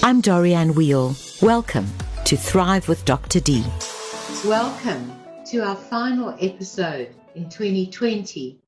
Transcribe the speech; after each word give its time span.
I'm 0.00 0.22
Dorianne 0.22 0.76
Weil. 0.76 1.16
Welcome 1.42 1.86
to 2.24 2.36
Thrive 2.36 2.88
with 2.88 3.04
Dr. 3.04 3.40
D. 3.40 3.64
Welcome 4.46 5.12
to 5.46 5.58
our 5.58 5.74
final 5.74 6.36
episode 6.40 7.14
in 7.34 7.48
2020. 7.48 8.60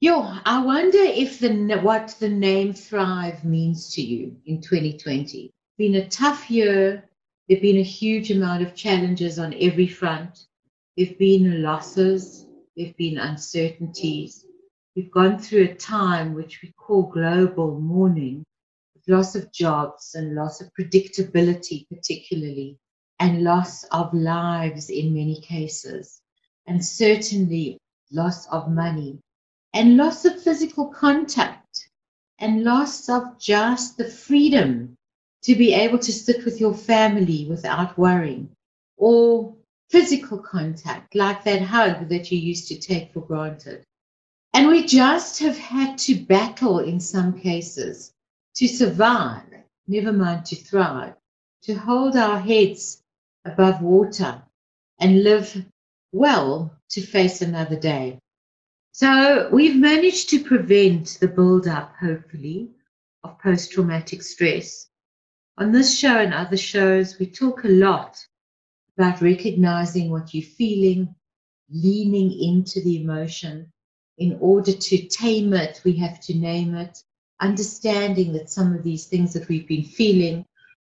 Yo, 0.00 0.20
I 0.44 0.62
wonder 0.62 0.98
if 0.98 1.40
the 1.40 1.78
what 1.78 2.14
the 2.20 2.28
name 2.28 2.74
Thrive 2.74 3.44
means 3.44 3.94
to 3.94 4.02
you 4.02 4.36
in 4.44 4.60
2020. 4.60 5.50
Been 5.78 5.94
a 5.94 6.08
tough 6.08 6.50
year. 6.50 7.08
There've 7.48 7.62
been 7.62 7.78
a 7.78 7.82
huge 7.82 8.30
amount 8.30 8.62
of 8.62 8.74
challenges 8.74 9.38
on 9.38 9.54
every 9.58 9.88
front. 9.88 10.46
There've 10.96 11.18
been 11.18 11.62
losses. 11.62 12.46
There've 12.76 12.96
been 12.98 13.18
uncertainties. 13.18 14.44
We've 14.94 15.10
gone 15.10 15.38
through 15.38 15.64
a 15.64 15.74
time 15.74 16.34
which 16.34 16.60
we 16.62 16.72
call 16.72 17.04
global 17.04 17.80
mourning, 17.80 18.44
loss 19.06 19.34
of 19.34 19.52
jobs 19.52 20.14
and 20.14 20.34
loss 20.34 20.60
of 20.60 20.72
predictability, 20.72 21.86
particularly, 21.88 22.78
and 23.20 23.44
loss 23.44 23.84
of 23.84 24.12
lives 24.14 24.88
in 24.88 25.12
many 25.12 25.40
cases, 25.40 26.22
and 26.66 26.84
certainly 26.84 27.78
loss 28.10 28.46
of 28.48 28.70
money, 28.70 29.18
and 29.74 29.96
loss 29.96 30.24
of 30.24 30.42
physical 30.42 30.88
contact, 30.88 31.90
and 32.38 32.64
loss 32.64 33.08
of 33.10 33.38
just 33.38 33.98
the 33.98 34.08
freedom 34.08 34.96
to 35.42 35.54
be 35.54 35.74
able 35.74 35.98
to 35.98 36.12
sit 36.12 36.44
with 36.44 36.58
your 36.58 36.74
family 36.74 37.46
without 37.48 37.98
worrying, 37.98 38.48
or 38.96 39.54
physical 39.90 40.38
contact, 40.38 41.14
like 41.14 41.44
that 41.44 41.60
hug 41.60 42.08
that 42.08 42.32
you 42.32 42.38
used 42.38 42.68
to 42.68 42.78
take 42.78 43.12
for 43.12 43.20
granted. 43.20 43.84
And 44.54 44.68
we 44.68 44.86
just 44.86 45.40
have 45.40 45.58
had 45.58 45.98
to 45.98 46.14
battle 46.14 46.78
in 46.78 46.98
some 46.98 47.38
cases 47.38 48.13
to 48.56 48.68
survive, 48.68 49.42
never 49.86 50.12
mind 50.12 50.46
to 50.46 50.56
thrive, 50.56 51.14
to 51.62 51.74
hold 51.74 52.16
our 52.16 52.38
heads 52.38 53.02
above 53.44 53.82
water 53.82 54.42
and 55.00 55.22
live 55.22 55.64
well 56.12 56.74
to 56.90 57.00
face 57.00 57.42
another 57.42 57.76
day. 57.76 58.18
So 58.92 59.48
we've 59.50 59.76
managed 59.76 60.30
to 60.30 60.44
prevent 60.44 61.18
the 61.20 61.26
build-up, 61.26 61.94
hopefully, 62.00 62.70
of 63.24 63.38
post-traumatic 63.40 64.22
stress. 64.22 64.88
On 65.58 65.72
this 65.72 65.98
show 65.98 66.18
and 66.18 66.32
other 66.32 66.56
shows, 66.56 67.18
we 67.18 67.26
talk 67.26 67.64
a 67.64 67.68
lot 67.68 68.24
about 68.96 69.20
recognizing 69.20 70.10
what 70.10 70.32
you're 70.32 70.44
feeling, 70.44 71.14
leaning 71.70 72.30
into 72.40 72.80
the 72.82 73.00
emotion. 73.02 73.72
In 74.18 74.38
order 74.40 74.72
to 74.72 75.08
tame 75.08 75.52
it, 75.54 75.80
we 75.84 75.96
have 75.96 76.20
to 76.26 76.34
name 76.34 76.76
it 76.76 77.02
understanding 77.40 78.32
that 78.32 78.50
some 78.50 78.74
of 78.74 78.82
these 78.82 79.06
things 79.06 79.32
that 79.32 79.48
we've 79.48 79.68
been 79.68 79.84
feeling 79.84 80.46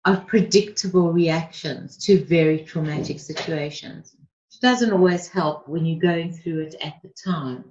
are 0.04 0.20
predictable 0.22 1.12
reactions 1.12 1.96
to 1.98 2.24
very 2.24 2.64
traumatic 2.64 3.20
situations. 3.20 4.14
It 4.18 4.60
doesn't 4.62 4.92
always 4.92 5.28
help 5.28 5.68
when 5.68 5.84
you're 5.84 6.00
going 6.00 6.32
through 6.32 6.60
it 6.60 6.76
at 6.82 6.94
the 7.02 7.10
time. 7.22 7.64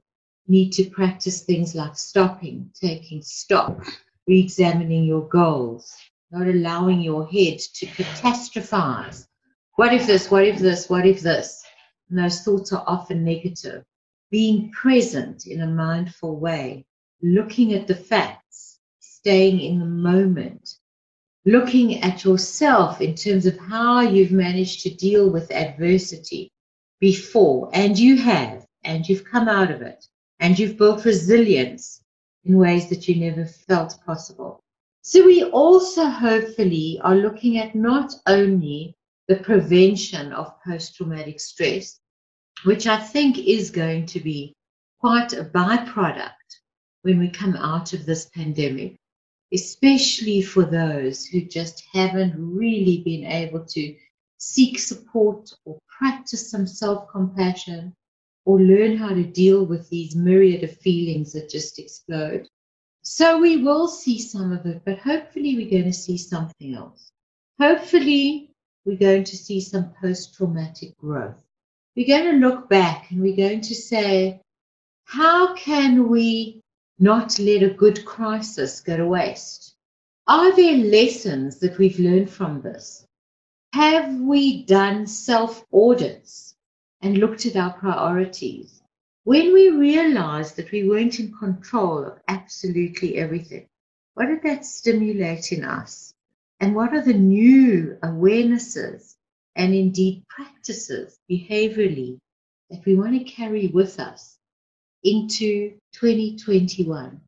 You 0.46 0.52
need 0.52 0.72
to 0.74 0.90
practice 0.90 1.42
things 1.42 1.76
like 1.76 1.98
stopping, 1.98 2.70
taking 2.80 3.22
stock, 3.22 3.86
re 4.28 4.40
examining 4.40 5.04
your 5.04 5.28
goals, 5.28 5.96
not 6.32 6.48
allowing 6.48 7.02
your 7.02 7.26
head 7.28 7.60
to 7.60 7.86
catastrophize. 7.88 9.28
What 9.76 9.94
if 9.94 10.08
this? 10.08 10.30
What 10.30 10.46
if 10.46 10.60
this? 10.60 10.90
What 10.90 11.06
if 11.06 11.22
this? 11.22 11.64
And 12.10 12.20
those 12.20 12.42
thoughts 12.42 12.72
are 12.74 12.84
often 12.88 13.24
negative. 13.24 13.84
Being 14.30 14.72
present 14.72 15.48
in 15.48 15.62
a 15.62 15.68
mindful 15.68 16.40
way, 16.40 16.86
looking 17.22 17.74
at 17.74 17.88
the 17.88 17.96
facts, 17.96 18.80
staying 19.00 19.60
in 19.60 19.80
the 19.80 19.86
moment, 19.86 20.76
looking 21.46 22.02
at 22.04 22.24
yourself 22.24 23.02
in 23.02 23.16
terms 23.16 23.46
of 23.46 23.58
how 23.58 24.02
you've 24.02 24.32
managed 24.32 24.82
to 24.82 24.94
deal 24.94 25.30
with 25.30 25.52
adversity 25.52 26.52
before, 27.00 27.70
and 27.74 27.98
you 27.98 28.18
have, 28.18 28.66
and 28.84 29.08
you've 29.08 29.24
come 29.24 29.48
out 29.48 29.72
of 29.72 29.82
it, 29.82 30.06
and 30.40 30.58
you've 30.60 30.78
built 30.78 31.06
resilience 31.06 32.02
in 32.46 32.58
ways 32.58 32.90
that 32.90 33.08
you 33.08 33.16
never 33.16 33.46
felt 33.46 34.00
possible. 34.06 34.60
So, 35.02 35.26
we 35.26 35.44
also 35.46 36.06
hopefully 36.06 37.00
are 37.04 37.16
looking 37.16 37.58
at 37.58 37.76
not 37.76 38.14
only 38.28 38.96
the 39.28 39.38
prevention 39.38 40.34
of 40.34 40.54
post 40.64 40.96
traumatic 40.96 41.40
stress, 41.40 42.00
which 42.64 42.88
I 42.88 43.00
think 43.00 43.38
is 43.38 43.72
going 43.72 44.06
to 44.08 44.20
be 44.20 44.54
quite 45.00 45.34
a 45.34 45.46
byproduct 45.46 46.37
when 47.08 47.20
we 47.20 47.30
come 47.30 47.56
out 47.56 47.94
of 47.94 48.06
this 48.06 48.26
pandemic, 48.36 48.98
especially 49.54 50.42
for 50.42 50.66
those 50.66 51.26
who 51.26 51.40
just 51.40 51.82
haven't 51.94 52.36
really 52.38 53.02
been 53.06 53.24
able 53.24 53.64
to 53.64 53.96
seek 54.40 54.78
support 54.78 55.50
or 55.64 55.80
practice 55.88 56.52
some 56.52 56.68
self 56.68 57.08
compassion 57.10 57.94
or 58.44 58.60
learn 58.60 58.98
how 58.98 59.08
to 59.08 59.24
deal 59.24 59.66
with 59.66 59.90
these 59.90 60.18
myriad 60.18 60.66
of 60.66 60.78
feelings 60.80 61.32
that 61.32 61.50
just 61.50 61.80
explode. 61.80 62.46
So 63.04 63.40
we 63.40 63.64
will 63.64 63.88
see 63.88 64.20
some 64.20 64.52
of 64.52 64.66
it, 64.66 64.82
but 64.84 65.00
hopefully 65.00 65.56
we're 65.56 65.72
going 65.72 65.90
to 65.90 65.94
see 65.94 66.18
something 66.18 66.76
else. 66.76 67.10
Hopefully 67.58 68.52
we're 68.84 68.98
going 68.98 69.24
to 69.24 69.38
see 69.38 69.62
some 69.62 69.94
post 70.02 70.36
traumatic 70.36 70.98
growth. 70.98 71.42
We're 71.96 72.06
going 72.06 72.34
to 72.34 72.46
look 72.46 72.68
back 72.68 73.12
and 73.12 73.22
we're 73.22 73.38
going 73.38 73.62
to 73.62 73.76
say, 73.76 74.42
how 75.06 75.56
can 75.56 76.10
we 76.10 76.62
not 77.00 77.38
let 77.38 77.62
a 77.62 77.70
good 77.70 78.04
crisis 78.06 78.82
go 78.82 78.98
to 78.98 79.06
waste? 79.06 79.76
Are 80.28 80.56
there 80.56 80.78
lessons 80.78 81.60
that 81.60 81.78
we've 81.78 82.00
learned 82.00 82.30
from 82.30 82.62
this? 82.62 83.06
Have 83.74 84.20
we 84.20 84.64
done 84.64 85.06
self 85.06 85.64
audits 85.72 86.56
and 87.02 87.18
looked 87.18 87.46
at 87.46 87.56
our 87.56 87.74
priorities? 87.74 88.82
When 89.26 89.54
we 89.54 89.70
realized 89.70 90.56
that 90.56 90.72
we 90.72 90.88
weren't 90.88 91.20
in 91.20 91.32
control 91.34 92.06
of 92.06 92.20
absolutely 92.28 93.18
everything, 93.18 93.68
what 94.16 94.28
did 94.28 94.42
that 94.44 94.66
stimulate 94.66 95.52
in 95.52 95.64
us? 95.64 96.14
And 96.60 96.74
what 96.74 96.94
are 96.94 97.04
the 97.04 97.14
new 97.14 97.98
awarenesses 98.02 99.16
and 99.56 99.76
indeed 99.76 100.24
practices 100.28 101.20
behaviorally 101.30 102.18
that 102.72 102.84
we 102.86 102.96
want 102.96 103.14
to 103.14 103.24
carry 103.24 103.68
with 103.68 104.00
us 104.00 104.37
into 105.12 105.74
2021. 105.94 107.22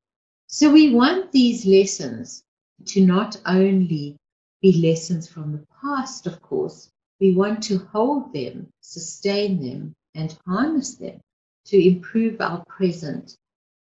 So 0.47 0.72
we 0.72 0.94
want 0.94 1.31
these 1.31 1.66
lessons 1.66 2.44
to 2.88 3.06
not 3.06 3.38
only 3.45 4.17
be 4.62 4.73
lessons 4.73 5.28
from 5.28 5.51
the 5.51 5.66
past, 5.81 6.28
of 6.28 6.41
course, 6.41 6.89
we 7.19 7.34
want 7.34 7.62
to 7.63 7.78
hold 7.78 8.34
them, 8.34 8.68
sustain 8.81 9.62
them, 9.62 9.94
and 10.16 10.38
harness 10.45 10.95
them 10.95 11.19
to 11.66 11.78
improve 11.78 12.41
our 12.41 12.63
present 12.66 13.38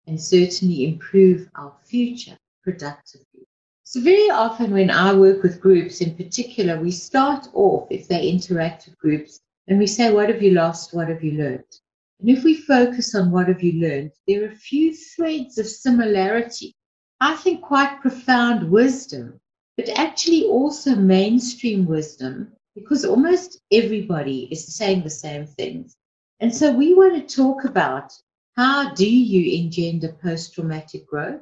and 0.08 0.20
certainly 0.20 0.86
improve 0.86 1.50
our 1.56 1.74
future 1.84 2.38
productively. 2.64 3.46
So, 3.84 4.02
very 4.02 4.30
often 4.30 4.72
when 4.72 4.90
I 4.90 5.14
work 5.14 5.44
with 5.44 5.62
groups 5.62 6.02
in 6.02 6.16
particular, 6.16 6.80
we 6.80 6.92
start 6.92 7.48
off, 7.54 7.88
if 7.90 8.08
they 8.08 8.28
interact 8.28 8.86
with 8.86 8.98
groups, 8.98 9.40
and 9.68 9.80
we 9.80 9.88
say, 9.88 10.12
What 10.12 10.30
have 10.30 10.42
you 10.42 10.52
lost? 10.52 10.94
What 10.94 11.10
have 11.10 11.24
you 11.24 11.34
learned? 11.34 11.80
And 12.20 12.30
if 12.30 12.44
we 12.44 12.54
focus 12.54 13.16
on 13.16 13.32
what 13.32 13.48
have 13.48 13.64
you 13.64 13.80
learned, 13.80 14.12
there 14.28 14.44
are 14.44 14.52
a 14.52 14.56
few 14.56 14.94
threads 14.94 15.58
of 15.58 15.68
similarity. 15.68 16.76
I 17.22 17.36
think 17.36 17.62
quite 17.62 18.02
profound 18.02 18.70
wisdom, 18.70 19.40
but 19.78 19.88
actually 19.98 20.44
also 20.44 20.96
mainstream 20.96 21.86
wisdom, 21.86 22.52
because 22.76 23.06
almost 23.06 23.62
everybody 23.72 24.50
is 24.52 24.76
saying 24.76 25.04
the 25.04 25.10
same 25.10 25.46
things. 25.46 25.96
And 26.42 26.54
so 26.54 26.74
we 26.74 26.94
want 26.94 27.16
to 27.16 27.36
talk 27.36 27.64
about 27.64 28.12
how 28.58 28.94
do 28.94 29.10
you 29.10 29.58
engender 29.58 30.12
post-traumatic 30.22 31.08
growth? 31.08 31.42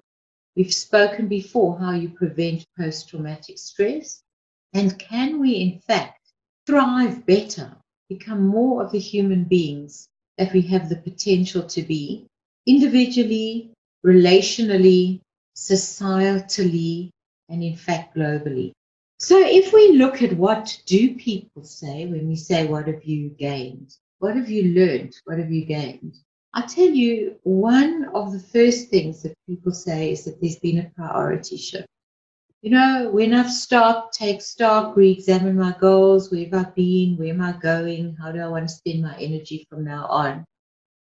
We've 0.55 0.73
spoken 0.73 1.27
before 1.27 1.79
how 1.79 1.93
you 1.93 2.09
prevent 2.09 2.65
post-traumatic 2.77 3.57
stress. 3.57 4.21
And 4.73 4.99
can 4.99 5.39
we, 5.39 5.53
in 5.53 5.79
fact, 5.79 6.19
thrive 6.67 7.25
better, 7.25 7.75
become 8.09 8.45
more 8.45 8.83
of 8.83 8.91
the 8.91 8.99
human 8.99 9.45
beings 9.45 10.07
that 10.37 10.53
we 10.53 10.61
have 10.61 10.89
the 10.89 10.95
potential 10.97 11.63
to 11.63 11.81
be 11.81 12.25
individually, 12.65 13.71
relationally, 14.05 15.19
societally, 15.55 17.09
and 17.49 17.63
in 17.63 17.75
fact 17.75 18.15
globally. 18.15 18.71
So 19.19 19.39
if 19.39 19.73
we 19.73 19.93
look 19.93 20.21
at 20.21 20.33
what 20.33 20.79
do 20.85 21.15
people 21.15 21.63
say 21.63 22.05
when 22.05 22.27
we 22.27 22.35
say, 22.35 22.67
what 22.67 22.87
have 22.87 23.03
you 23.03 23.29
gained? 23.29 23.95
What 24.19 24.35
have 24.35 24.49
you 24.49 24.73
learned? 24.73 25.15
What 25.25 25.39
have 25.39 25.51
you 25.51 25.65
gained? 25.65 26.17
I 26.53 26.61
tell 26.61 26.89
you, 26.89 27.35
one 27.43 28.09
of 28.13 28.31
the 28.31 28.39
first 28.39 28.89
things 28.89 29.23
that 29.23 29.33
people 29.47 29.71
say 29.71 30.11
is 30.11 30.25
that 30.25 30.39
there's 30.39 30.59
been 30.59 30.79
a 30.79 30.91
priority 30.95 31.57
shift. 31.57 31.87
You 32.63 32.71
know, 32.71 33.09
when 33.11 33.33
I've 33.33 33.51
stopped, 33.51 34.15
take 34.15 34.41
stock, 34.41 34.97
re 34.97 35.11
examine 35.11 35.55
my 35.55 35.75
goals, 35.79 36.31
where 36.31 36.43
have 36.45 36.53
I 36.53 36.69
been, 36.71 37.15
where 37.15 37.29
am 37.29 37.41
I 37.41 37.51
going, 37.53 38.15
how 38.15 38.31
do 38.31 38.39
I 38.39 38.47
want 38.47 38.67
to 38.67 38.73
spend 38.73 39.03
my 39.03 39.15
energy 39.17 39.65
from 39.69 39.83
now 39.83 40.07
on? 40.07 40.43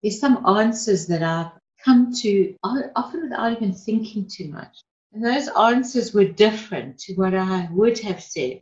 There's 0.02 0.20
some 0.20 0.46
answers 0.46 1.08
that 1.08 1.24
I've 1.24 1.52
come 1.84 2.14
to 2.22 2.56
often 2.64 3.24
without 3.24 3.54
even 3.54 3.74
thinking 3.74 4.28
too 4.28 4.50
much. 4.50 4.84
And 5.12 5.26
those 5.26 5.48
answers 5.50 6.14
were 6.14 6.26
different 6.26 7.00
to 7.00 7.16
what 7.16 7.34
I 7.34 7.68
would 7.72 7.98
have 8.00 8.22
said, 8.22 8.62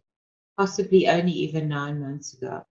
possibly 0.57 1.10
only 1.10 1.33
even 1.33 1.68
nine 1.68 2.00
months 2.00 2.33
ago. 2.36 2.63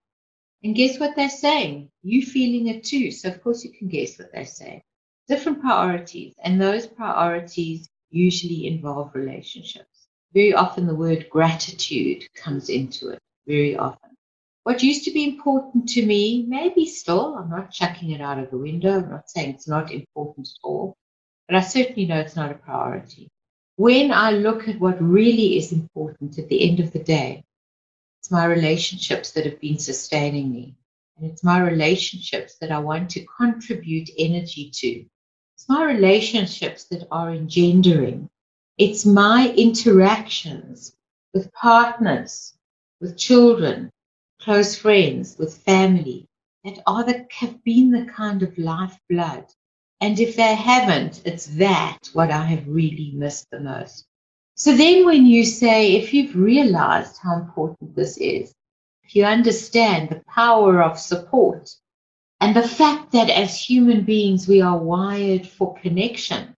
And 0.63 0.75
guess 0.75 0.99
what 0.99 1.15
they're 1.15 1.29
saying? 1.29 1.89
You 2.01 2.25
feeling 2.25 2.67
it 2.67 2.83
too. 2.83 3.11
So, 3.11 3.29
of 3.29 3.43
course, 3.43 3.63
you 3.63 3.71
can 3.71 3.87
guess 3.87 4.17
what 4.17 4.31
they're 4.33 4.45
saying. 4.45 4.81
Different 5.27 5.61
priorities. 5.61 6.33
And 6.43 6.59
those 6.59 6.87
priorities 6.87 7.87
usually 8.09 8.67
involve 8.67 9.13
relationships. 9.13 9.96
Very 10.37 10.53
often, 10.53 10.85
the 10.85 10.93
word 10.93 11.31
gratitude 11.31 12.31
comes 12.35 12.69
into 12.69 13.09
it. 13.09 13.19
Very 13.47 13.75
often. 13.75 14.11
What 14.65 14.83
used 14.83 15.03
to 15.05 15.11
be 15.11 15.23
important 15.23 15.89
to 15.89 16.05
me, 16.05 16.45
maybe 16.47 16.85
still, 16.85 17.35
I'm 17.35 17.49
not 17.49 17.71
chucking 17.71 18.11
it 18.11 18.21
out 18.21 18.37
of 18.37 18.51
the 18.51 18.59
window. 18.59 18.99
I'm 18.99 19.09
not 19.09 19.31
saying 19.31 19.55
it's 19.55 19.67
not 19.67 19.91
important 19.91 20.47
at 20.47 20.59
all, 20.63 20.95
but 21.47 21.57
I 21.57 21.61
certainly 21.61 22.05
know 22.05 22.19
it's 22.19 22.35
not 22.35 22.51
a 22.51 22.53
priority. 22.53 23.31
When 23.77 24.11
I 24.11 24.29
look 24.29 24.67
at 24.67 24.79
what 24.79 25.01
really 25.01 25.57
is 25.57 25.71
important 25.71 26.37
at 26.37 26.49
the 26.49 26.69
end 26.69 26.81
of 26.81 26.93
the 26.93 27.03
day, 27.03 27.43
it's 28.19 28.29
my 28.29 28.45
relationships 28.45 29.31
that 29.31 29.45
have 29.47 29.59
been 29.59 29.79
sustaining 29.79 30.51
me. 30.51 30.75
And 31.17 31.31
it's 31.31 31.43
my 31.43 31.61
relationships 31.61 32.57
that 32.61 32.71
I 32.71 32.77
want 32.77 33.09
to 33.09 33.25
contribute 33.25 34.11
energy 34.19 34.69
to. 34.69 35.03
It's 35.55 35.67
my 35.67 35.83
relationships 35.83 36.83
that 36.91 37.07
are 37.09 37.31
engendering. 37.31 38.29
It's 38.77 39.05
my 39.05 39.53
interactions 39.57 40.95
with 41.33 41.51
partners, 41.53 42.53
with 43.01 43.17
children, 43.17 43.91
close 44.39 44.75
friends, 44.75 45.37
with 45.37 45.57
family 45.57 46.27
that 46.63 46.79
are 46.85 47.03
the, 47.03 47.25
have 47.31 47.63
been 47.63 47.91
the 47.91 48.05
kind 48.05 48.43
of 48.43 48.57
lifeblood 48.57 49.45
and 49.99 50.19
if 50.19 50.35
they 50.35 50.53
haven't, 50.53 51.23
it's 51.25 51.47
that 51.57 52.09
what 52.13 52.29
I 52.29 52.45
have 52.45 52.67
really 52.67 53.11
missed 53.15 53.49
the 53.49 53.59
most. 53.59 54.05
So 54.55 54.75
then 54.75 55.05
when 55.05 55.25
you 55.25 55.43
say, 55.43 55.95
if 55.95 56.13
you've 56.13 56.35
realized 56.35 57.17
how 57.17 57.35
important 57.35 57.95
this 57.95 58.17
is, 58.17 58.53
if 59.03 59.15
you 59.15 59.23
understand 59.23 60.09
the 60.09 60.23
power 60.27 60.83
of 60.83 60.99
support 60.99 61.75
and 62.41 62.55
the 62.55 62.67
fact 62.67 63.11
that 63.13 63.29
as 63.29 63.59
human 63.59 64.03
beings, 64.03 64.47
we 64.47 64.61
are 64.61 64.77
wired 64.77 65.47
for 65.47 65.75
connection, 65.79 66.55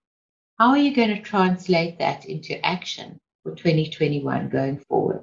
how 0.60 0.70
are 0.72 0.78
you 0.78 0.94
going 0.94 1.16
to 1.16 1.22
translate 1.22 2.00
that 2.00 2.26
into 2.26 2.64
action 2.66 3.18
for 3.44 3.56
2021 3.56 4.50
going 4.50 4.78
forward? 4.90 5.22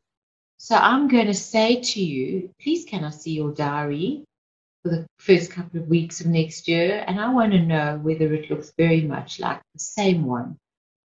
So 0.59 0.75
I'm 0.75 1.09
going 1.09 1.27
to 1.27 1.35
say 1.35 1.81
to 1.81 2.03
you, 2.03 2.51
please 2.61 2.85
can 2.85 3.05
I 3.05 3.11
see 3.11 3.33
your 3.33 3.53
diary? 3.53 4.25
for 4.87 4.95
the 4.95 5.07
first 5.19 5.51
couple 5.51 5.81
of 5.81 5.89
weeks 5.89 6.21
of 6.21 6.29
next 6.29 6.69
year, 6.69 7.03
and 7.09 7.19
I 7.19 7.33
want 7.33 7.51
to 7.53 7.59
know 7.59 7.99
whether 8.01 8.33
it 8.33 8.49
looks 8.49 8.73
very 8.79 9.01
much 9.01 9.41
like 9.41 9.61
the 9.73 9.81
same 9.81 10.25
one 10.25 10.57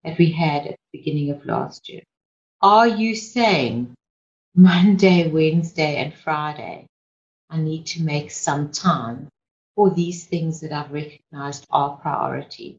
that 0.04 0.20
we 0.20 0.32
had 0.32 0.68
at 0.68 0.76
the 0.76 1.00
beginning 1.00 1.32
of 1.32 1.44
last 1.48 1.90
year. 1.90 2.04
Are 2.62 2.88
you 2.88 3.16
saying 3.16 3.96
Monday, 4.54 5.28
Wednesday, 5.30 5.96
and 5.96 6.14
Friday, 6.14 6.86
I 7.50 7.58
need 7.58 7.88
to 7.88 8.04
make 8.04 8.30
some 8.30 8.72
time 8.72 9.30
for 9.76 9.90
these 9.90 10.26
things 10.26 10.60
that 10.60 10.72
I've 10.72 10.92
recognized 10.92 11.66
are 11.72 11.98
priority? 11.98 12.78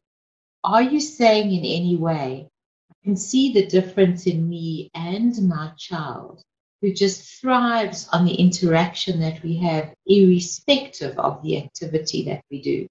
Are 0.63 0.81
you 0.81 1.01
saying 1.01 1.51
in 1.51 1.65
any 1.65 1.97
way, 1.97 2.47
I 2.89 2.93
can 3.03 3.17
see 3.17 3.51
the 3.51 3.65
difference 3.65 4.27
in 4.27 4.47
me 4.47 4.89
and 4.93 5.49
my 5.49 5.71
child 5.77 6.41
who 6.81 6.93
just 6.93 7.41
thrives 7.41 8.07
on 8.13 8.25
the 8.25 8.33
interaction 8.33 9.19
that 9.19 9.43
we 9.43 9.57
have, 9.57 9.93
irrespective 10.05 11.17
of 11.19 11.41
the 11.43 11.57
activity 11.57 12.23
that 12.25 12.43
we 12.49 12.61
do. 12.61 12.87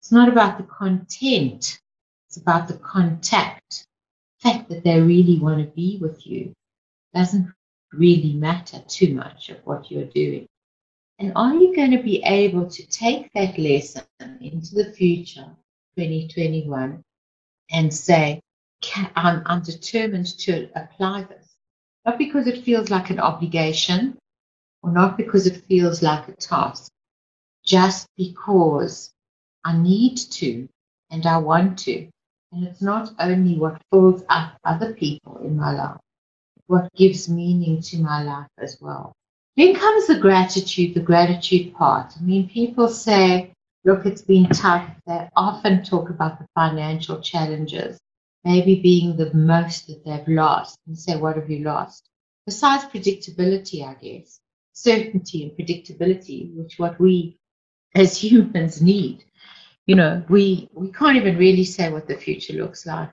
It's 0.00 0.12
not 0.12 0.28
about 0.28 0.56
the 0.56 0.64
content, 0.64 1.80
it's 2.28 2.38
about 2.38 2.68
the 2.68 2.78
contact. 2.78 3.86
The 4.42 4.50
fact 4.50 4.68
that 4.70 4.82
they 4.82 5.00
really 5.00 5.38
want 5.38 5.60
to 5.60 5.74
be 5.74 5.98
with 6.00 6.26
you 6.26 6.54
doesn't 7.14 7.52
really 7.92 8.32
matter 8.32 8.82
too 8.88 9.14
much 9.14 9.50
of 9.50 9.58
what 9.64 9.90
you're 9.90 10.04
doing. 10.04 10.46
And 11.18 11.32
are 11.36 11.54
you 11.54 11.76
going 11.76 11.90
to 11.90 12.02
be 12.02 12.22
able 12.22 12.68
to 12.68 12.86
take 12.86 13.30
that 13.34 13.58
lesson 13.58 14.04
into 14.40 14.74
the 14.74 14.92
future, 14.92 15.50
2021, 15.96 17.02
and 17.70 17.94
say, 17.94 18.40
I'm, 19.16 19.42
I'm 19.46 19.62
determined 19.62 20.38
to 20.40 20.68
apply 20.74 21.24
this? 21.24 21.52
not 22.04 22.18
because 22.18 22.46
it 22.46 22.64
feels 22.64 22.90
like 22.90 23.10
an 23.10 23.20
obligation 23.20 24.16
or 24.82 24.90
not 24.90 25.16
because 25.16 25.46
it 25.46 25.64
feels 25.66 26.02
like 26.02 26.28
a 26.28 26.32
task, 26.32 26.90
just 27.64 28.08
because 28.16 29.10
I 29.64 29.76
need 29.76 30.16
to 30.16 30.68
and 31.10 31.26
I 31.26 31.38
want 31.38 31.78
to. 31.80 32.08
And 32.52 32.66
it's 32.66 32.82
not 32.82 33.12
only 33.18 33.56
what 33.56 33.80
fills 33.90 34.24
up 34.28 34.58
other 34.64 34.92
people 34.94 35.38
in 35.38 35.56
my 35.56 35.72
life, 35.72 36.00
what 36.66 36.92
gives 36.94 37.28
meaning 37.28 37.80
to 37.82 37.98
my 37.98 38.22
life 38.22 38.50
as 38.58 38.78
well. 38.80 39.12
Then 39.56 39.74
comes 39.74 40.06
the 40.06 40.18
gratitude, 40.18 40.94
the 40.94 41.00
gratitude 41.00 41.74
part. 41.74 42.12
I 42.18 42.22
mean, 42.22 42.48
people 42.48 42.88
say, 42.88 43.52
look, 43.84 44.06
it's 44.06 44.22
been 44.22 44.48
tough. 44.48 44.88
They 45.06 45.28
often 45.36 45.82
talk 45.82 46.10
about 46.10 46.38
the 46.38 46.46
financial 46.54 47.20
challenges 47.20 48.00
maybe 48.44 48.80
being 48.80 49.16
the 49.16 49.32
most 49.34 49.86
that 49.86 50.04
they've 50.04 50.36
lost 50.36 50.78
and 50.86 50.98
say, 50.98 51.16
what 51.16 51.36
have 51.36 51.50
you 51.50 51.60
lost? 51.60 52.08
Besides 52.46 52.84
predictability, 52.84 53.86
I 53.86 53.94
guess, 53.94 54.40
certainty 54.72 55.44
and 55.44 55.52
predictability, 55.52 56.54
which 56.54 56.78
what 56.78 56.98
we 56.98 57.38
as 57.94 58.16
humans 58.22 58.82
need. 58.82 59.24
You 59.86 59.96
know, 59.96 60.24
we, 60.28 60.68
we 60.72 60.90
can't 60.92 61.16
even 61.16 61.36
really 61.36 61.64
say 61.64 61.90
what 61.90 62.06
the 62.08 62.16
future 62.16 62.54
looks 62.54 62.86
like. 62.86 63.10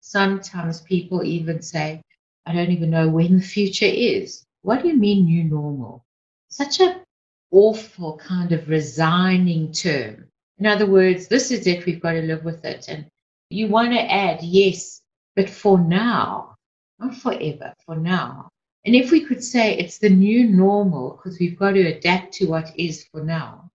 Sometimes 0.00 0.80
people 0.82 1.24
even 1.24 1.62
say, 1.62 2.02
I 2.46 2.52
don't 2.52 2.70
even 2.70 2.90
know 2.90 3.08
when 3.08 3.38
the 3.38 3.44
future 3.44 3.86
is. 3.86 4.44
What 4.62 4.82
do 4.82 4.88
you 4.88 4.96
mean 4.96 5.24
new 5.24 5.44
normal? 5.44 6.04
Such 6.48 6.80
a 6.80 7.02
awful 7.50 8.16
kind 8.18 8.52
of 8.52 8.68
resigning 8.68 9.72
term. 9.72 10.26
In 10.58 10.66
other 10.66 10.86
words, 10.86 11.28
this 11.28 11.50
is 11.50 11.66
it, 11.66 11.86
we've 11.86 12.00
got 12.00 12.12
to 12.12 12.22
live 12.22 12.44
with 12.44 12.64
it. 12.64 12.88
And 12.88 13.06
you 13.50 13.68
want 13.68 13.92
to 13.92 14.12
add, 14.12 14.42
yes, 14.42 15.00
but 15.36 15.48
for 15.48 15.78
now, 15.78 16.56
not 16.98 17.14
forever, 17.14 17.72
for 17.86 17.96
now. 17.96 18.48
And 18.84 18.94
if 18.94 19.10
we 19.10 19.24
could 19.24 19.42
say 19.42 19.76
it's 19.76 19.98
the 19.98 20.08
new 20.08 20.48
normal 20.48 21.10
because 21.10 21.38
we've 21.38 21.58
got 21.58 21.72
to 21.72 21.96
adapt 21.96 22.32
to 22.34 22.46
what 22.46 22.72
is 22.78 23.04
for 23.12 23.22
now 23.22 23.70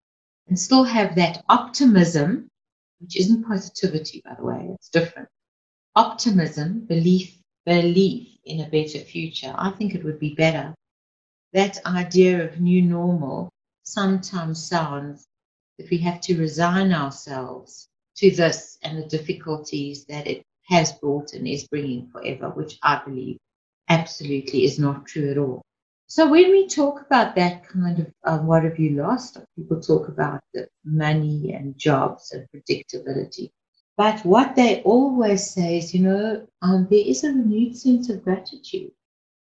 and 0.48 0.60
still 0.60 0.84
have 0.84 1.16
that 1.16 1.44
optimism, 1.50 2.50
which 3.00 3.18
isn't 3.18 3.44
positivity, 3.44 4.22
by 4.26 4.36
the 4.36 4.44
way, 4.44 4.70
it's 4.74 4.90
different. 4.90 5.30
Optimism, 5.96 6.82
belief, 6.82 7.38
belief 7.66 8.28
in 8.46 8.62
a 8.62 8.70
better 8.70 9.00
future. 9.00 9.54
I 9.58 9.72
think 9.72 9.94
it 9.94 10.04
would 10.04 10.20
be 10.20 10.36
better. 10.36 10.74
That 11.54 11.86
idea 11.86 12.44
of 12.44 12.60
new 12.60 12.82
normal 12.82 13.50
sometimes 13.84 14.68
sounds 14.68 15.28
that 15.78 15.90
we 15.90 15.98
have 16.00 16.22
to 16.22 16.40
resign 16.40 16.94
ourselves 16.94 17.88
to 18.18 18.32
this 18.32 18.78
and 18.84 18.98
the 18.98 19.08
difficulties 19.08 20.06
that 20.06 20.28
it 20.28 20.44
has 20.68 20.92
brought 20.94 21.34
and 21.34 21.48
is 21.48 21.68
bringing 21.68 22.08
forever, 22.08 22.50
which 22.50 22.78
I 22.84 23.02
believe 23.04 23.38
absolutely 23.90 24.66
is 24.66 24.80
not 24.80 25.06
true 25.06 25.32
at 25.32 25.38
all. 25.38 25.62
So 26.08 26.30
when 26.30 26.52
we 26.52 26.68
talk 26.68 27.02
about 27.02 27.36
that 27.36 27.68
kind 27.68 28.00
of 28.00 28.14
um, 28.24 28.46
what 28.46 28.64
have 28.64 28.80
you 28.80 28.92
lost, 28.92 29.40
people 29.56 29.82
talk 29.82 30.08
about 30.08 30.42
the 30.54 30.68
money 30.86 31.54
and 31.54 31.78
jobs 31.78 32.32
and 32.32 32.48
predictability. 32.54 33.50
But 33.98 34.24
what 34.26 34.56
they 34.56 34.82
always 34.84 35.50
say 35.50 35.78
is, 35.78 35.94
you 35.94 36.02
know, 36.02 36.48
um, 36.62 36.88
there 36.90 37.04
is 37.06 37.24
a 37.24 37.30
renewed 37.30 37.78
sense 37.78 38.10
of 38.10 38.24
gratitude. 38.24 38.92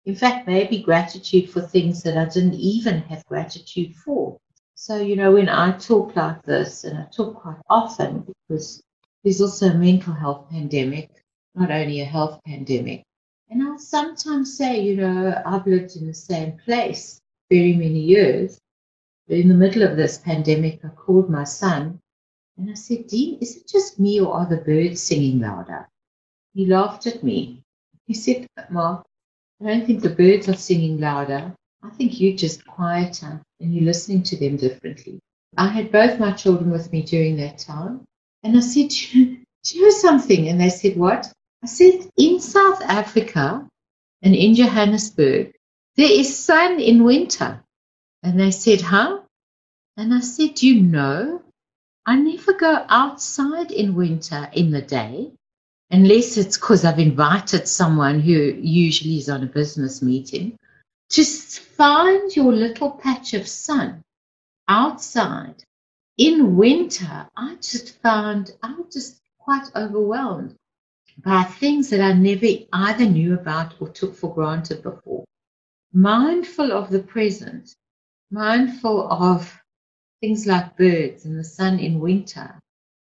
In 0.06 0.14
fact, 0.14 0.46
maybe 0.46 0.82
gratitude 0.82 1.48
for 1.50 1.62
things 1.62 2.02
that 2.02 2.16
I 2.16 2.26
didn't 2.26 2.54
even 2.54 3.00
have 3.02 3.24
gratitude 3.26 3.94
for. 3.94 4.38
So, 4.74 5.00
you 5.00 5.16
know, 5.16 5.32
when 5.32 5.48
I 5.48 5.78
talk 5.78 6.14
like 6.14 6.42
this, 6.42 6.84
and 6.84 6.98
I 6.98 7.04
talk 7.04 7.36
quite 7.40 7.62
often 7.70 8.20
because 8.48 8.82
there's 9.22 9.40
also 9.40 9.70
a 9.70 9.74
mental 9.74 10.12
health 10.12 10.50
pandemic, 10.50 11.10
not 11.54 11.70
only 11.70 12.00
a 12.00 12.04
health 12.04 12.40
pandemic. 12.44 13.02
And 13.48 13.62
I'll 13.62 13.78
sometimes 13.78 14.56
say, 14.56 14.80
you 14.80 14.96
know, 14.96 15.42
I've 15.46 15.66
lived 15.66 15.96
in 15.96 16.06
the 16.06 16.14
same 16.14 16.58
place 16.58 17.20
very 17.50 17.72
many 17.72 18.00
years. 18.00 18.58
But 19.26 19.38
in 19.38 19.48
the 19.48 19.54
middle 19.54 19.82
of 19.82 19.96
this 19.96 20.18
pandemic, 20.18 20.84
I 20.84 20.88
called 20.88 21.30
my 21.30 21.44
son 21.44 22.00
and 22.58 22.70
I 22.70 22.74
said, 22.74 23.06
Dean, 23.06 23.38
is 23.40 23.56
it 23.56 23.68
just 23.68 23.98
me 23.98 24.20
or 24.20 24.34
are 24.34 24.46
the 24.46 24.58
birds 24.58 25.02
singing 25.02 25.40
louder? 25.40 25.88
He 26.52 26.66
laughed 26.66 27.06
at 27.06 27.24
me. 27.24 27.62
He 28.06 28.14
said, 28.14 28.46
Mark, 28.70 29.06
I 29.60 29.66
don't 29.66 29.86
think 29.86 30.02
the 30.02 30.10
birds 30.10 30.48
are 30.48 30.56
singing 30.56 30.98
louder. 30.98 31.54
I 31.82 31.90
think 31.90 32.20
you're 32.20 32.36
just 32.36 32.66
quieter 32.66 33.40
and 33.60 33.74
you're 33.74 33.84
listening 33.84 34.22
to 34.24 34.36
them 34.36 34.56
differently. 34.56 35.20
I 35.56 35.68
had 35.68 35.92
both 35.92 36.18
my 36.18 36.32
children 36.32 36.70
with 36.70 36.90
me 36.92 37.02
during 37.02 37.36
that 37.36 37.58
time. 37.58 38.04
And 38.42 38.56
I 38.56 38.60
said, 38.60 38.88
Do 38.88 39.18
you 39.18 39.82
know 39.82 39.90
something? 39.90 40.48
And 40.48 40.60
they 40.60 40.70
said, 40.70 40.96
What? 40.96 41.32
I 41.62 41.66
said, 41.66 42.10
In 42.16 42.40
South 42.40 42.82
Africa 42.82 43.66
and 44.22 44.34
in 44.34 44.54
Johannesburg, 44.54 45.52
there 45.96 46.10
is 46.10 46.36
sun 46.36 46.80
in 46.80 47.04
winter. 47.04 47.62
And 48.22 48.40
they 48.40 48.50
said, 48.50 48.80
Huh? 48.80 49.20
And 49.96 50.12
I 50.12 50.20
said, 50.20 50.62
You 50.62 50.82
know, 50.82 51.42
I 52.06 52.16
never 52.16 52.52
go 52.52 52.84
outside 52.88 53.70
in 53.70 53.94
winter 53.94 54.50
in 54.52 54.70
the 54.70 54.82
day. 54.82 55.32
Unless 55.94 56.36
it's 56.36 56.56
because 56.56 56.84
I've 56.84 56.98
invited 56.98 57.68
someone 57.68 58.18
who 58.18 58.32
usually 58.32 59.18
is 59.18 59.28
on 59.28 59.44
a 59.44 59.46
business 59.46 60.02
meeting, 60.02 60.58
just 61.08 61.60
find 61.60 62.34
your 62.34 62.52
little 62.52 62.90
patch 62.90 63.32
of 63.34 63.46
sun 63.46 64.02
outside. 64.66 65.62
In 66.18 66.56
winter, 66.56 67.28
I 67.36 67.54
just 67.60 68.02
found 68.02 68.54
I 68.60 68.74
was 68.74 68.92
just 68.92 69.20
quite 69.38 69.70
overwhelmed 69.76 70.56
by 71.18 71.44
things 71.44 71.90
that 71.90 72.00
I 72.00 72.12
never 72.12 72.48
either 72.72 73.06
knew 73.06 73.34
about 73.34 73.74
or 73.80 73.88
took 73.88 74.16
for 74.16 74.34
granted 74.34 74.82
before. 74.82 75.24
Mindful 75.92 76.72
of 76.72 76.90
the 76.90 77.04
present, 77.04 77.72
mindful 78.32 79.12
of 79.12 79.56
things 80.20 80.44
like 80.44 80.76
birds 80.76 81.24
and 81.24 81.38
the 81.38 81.44
sun 81.44 81.78
in 81.78 82.00
winter 82.00 82.58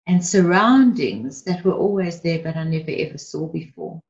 and 0.08 0.24
surroundings 0.24 1.42
that 1.42 1.62
were 1.64 1.74
always 1.74 2.20
there 2.22 2.42
but 2.42 2.56
I 2.56 2.64
never 2.64 2.90
ever 2.90 3.18
saw 3.18 3.46
before. 3.46 4.00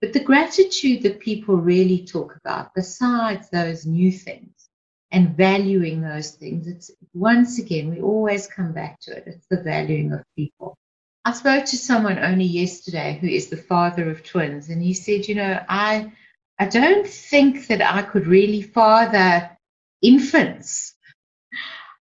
But 0.00 0.12
the 0.12 0.24
gratitude 0.24 1.02
that 1.02 1.20
people 1.20 1.56
really 1.56 2.04
talk 2.04 2.36
about, 2.36 2.74
besides 2.74 3.50
those 3.50 3.86
new 3.86 4.10
things 4.10 4.68
and 5.12 5.36
valuing 5.36 6.00
those 6.00 6.32
things, 6.32 6.66
it's 6.66 6.90
once 7.14 7.58
again, 7.60 7.90
we 7.90 8.00
always 8.00 8.48
come 8.48 8.72
back 8.72 8.98
to 9.02 9.16
it. 9.16 9.24
It's 9.26 9.46
the 9.48 9.62
valuing 9.62 10.12
of 10.12 10.24
people. 10.36 10.76
I 11.24 11.32
spoke 11.34 11.66
to 11.66 11.76
someone 11.76 12.18
only 12.18 12.46
yesterday 12.46 13.18
who 13.20 13.28
is 13.28 13.48
the 13.48 13.56
father 13.56 14.10
of 14.10 14.24
twins, 14.24 14.70
and 14.70 14.82
he 14.82 14.94
said, 14.94 15.28
you 15.28 15.36
know, 15.36 15.60
I 15.68 16.12
I 16.58 16.66
don't 16.66 17.06
think 17.06 17.68
that 17.68 17.82
I 17.82 18.02
could 18.02 18.26
really 18.26 18.62
father 18.62 19.56
infants. 20.00 20.94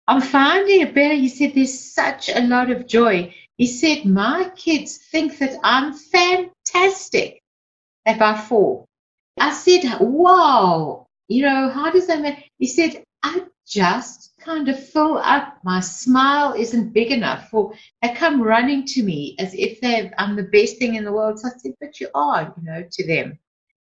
I'm 0.10 0.22
finding 0.22 0.82
it 0.82 0.96
better. 0.96 1.14
He 1.14 1.30
said 1.30 1.54
there's 1.54 1.80
such 1.80 2.30
a 2.30 2.42
lot 2.42 2.72
of 2.72 2.88
joy. 2.88 3.32
He 3.58 3.68
said, 3.68 4.06
My 4.06 4.52
kids 4.56 4.98
think 4.98 5.38
that 5.38 5.56
I'm 5.64 5.94
fantastic 5.94 7.44
about 8.08 8.48
four. 8.48 8.86
I 9.40 9.54
said, 9.54 9.84
Wow, 10.02 11.06
you 11.28 11.44
know, 11.44 11.70
how 11.70 11.92
does 11.92 12.08
that 12.08 12.22
make? 12.22 12.50
He 12.58 12.66
said, 12.66 13.04
I 13.22 13.44
just 13.68 14.32
kind 14.40 14.68
of 14.68 14.84
fill 14.84 15.20
up. 15.20 15.60
My 15.64 15.80
smile 15.80 16.54
isn't 16.54 16.92
big 16.92 17.12
enough 17.12 17.52
for 17.52 17.76
they 18.02 18.16
come 18.16 18.42
running 18.42 18.86
to 18.88 19.04
me 19.04 19.36
as 19.38 19.54
if 19.54 19.80
they 19.80 20.12
I'm 20.18 20.36
the 20.36 20.50
best 20.58 20.80
thing 20.80 20.96
in 20.96 21.06
the 21.06 21.14
world. 21.14 21.40
So 21.40 21.50
I 21.50 21.52
said, 21.60 21.74
but 21.80 22.00
you 22.00 22.10
are, 22.16 22.52
you 22.58 22.64
know, 22.64 22.84
to 22.92 23.06
them. 23.06 23.38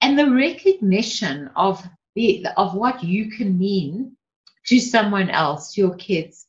And 0.01 0.17
the 0.17 0.31
recognition 0.31 1.51
of 1.57 1.85
the 2.15 2.47
of 2.57 2.75
what 2.77 3.03
you 3.03 3.29
can 3.29 3.59
mean 3.59 4.17
to 4.67 4.79
someone 4.79 5.31
else, 5.31 5.77
your 5.77 5.95
kids, 5.97 6.47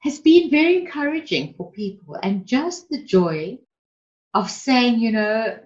has 0.00 0.18
been 0.18 0.50
very 0.50 0.78
encouraging 0.78 1.54
for 1.54 1.70
people. 1.72 2.16
And 2.22 2.46
just 2.46 2.88
the 2.88 3.02
joy 3.02 3.58
of 4.34 4.50
saying, 4.50 5.00
you 5.00 5.12
know, 5.12 5.58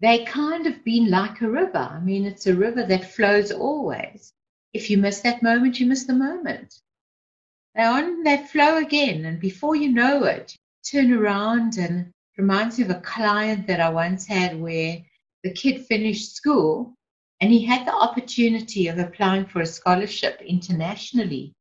they 0.00 0.24
kind 0.24 0.66
of 0.66 0.84
been 0.84 1.10
like 1.10 1.40
a 1.40 1.50
river. 1.50 1.78
I 1.78 2.00
mean, 2.00 2.24
it's 2.24 2.46
a 2.46 2.54
river 2.54 2.84
that 2.84 3.12
flows 3.12 3.50
always. 3.50 4.32
If 4.72 4.90
you 4.90 4.98
miss 4.98 5.20
that 5.20 5.42
moment, 5.42 5.80
you 5.80 5.86
miss 5.86 6.04
the 6.04 6.14
moment. 6.14 6.74
They're 7.74 7.90
on, 7.90 8.22
they 8.22 8.38
flow 8.38 8.76
again. 8.76 9.24
And 9.24 9.40
before 9.40 9.76
you 9.76 9.90
know 9.90 10.24
it, 10.24 10.56
you 10.92 11.00
turn 11.00 11.12
around 11.12 11.78
and 11.78 12.12
reminds 12.36 12.78
me 12.78 12.84
of 12.84 12.90
a 12.90 13.00
client 13.00 13.66
that 13.66 13.80
I 13.80 13.88
once 13.88 14.26
had 14.26 14.60
where 14.60 14.98
the 15.42 15.52
kid 15.52 15.86
finished 15.86 16.36
school 16.36 16.94
and 17.40 17.52
he 17.52 17.64
had 17.64 17.86
the 17.86 17.94
opportunity 17.94 18.88
of 18.88 18.98
applying 18.98 19.46
for 19.46 19.60
a 19.60 19.66
scholarship 19.66 20.40
internationally. 20.42 21.52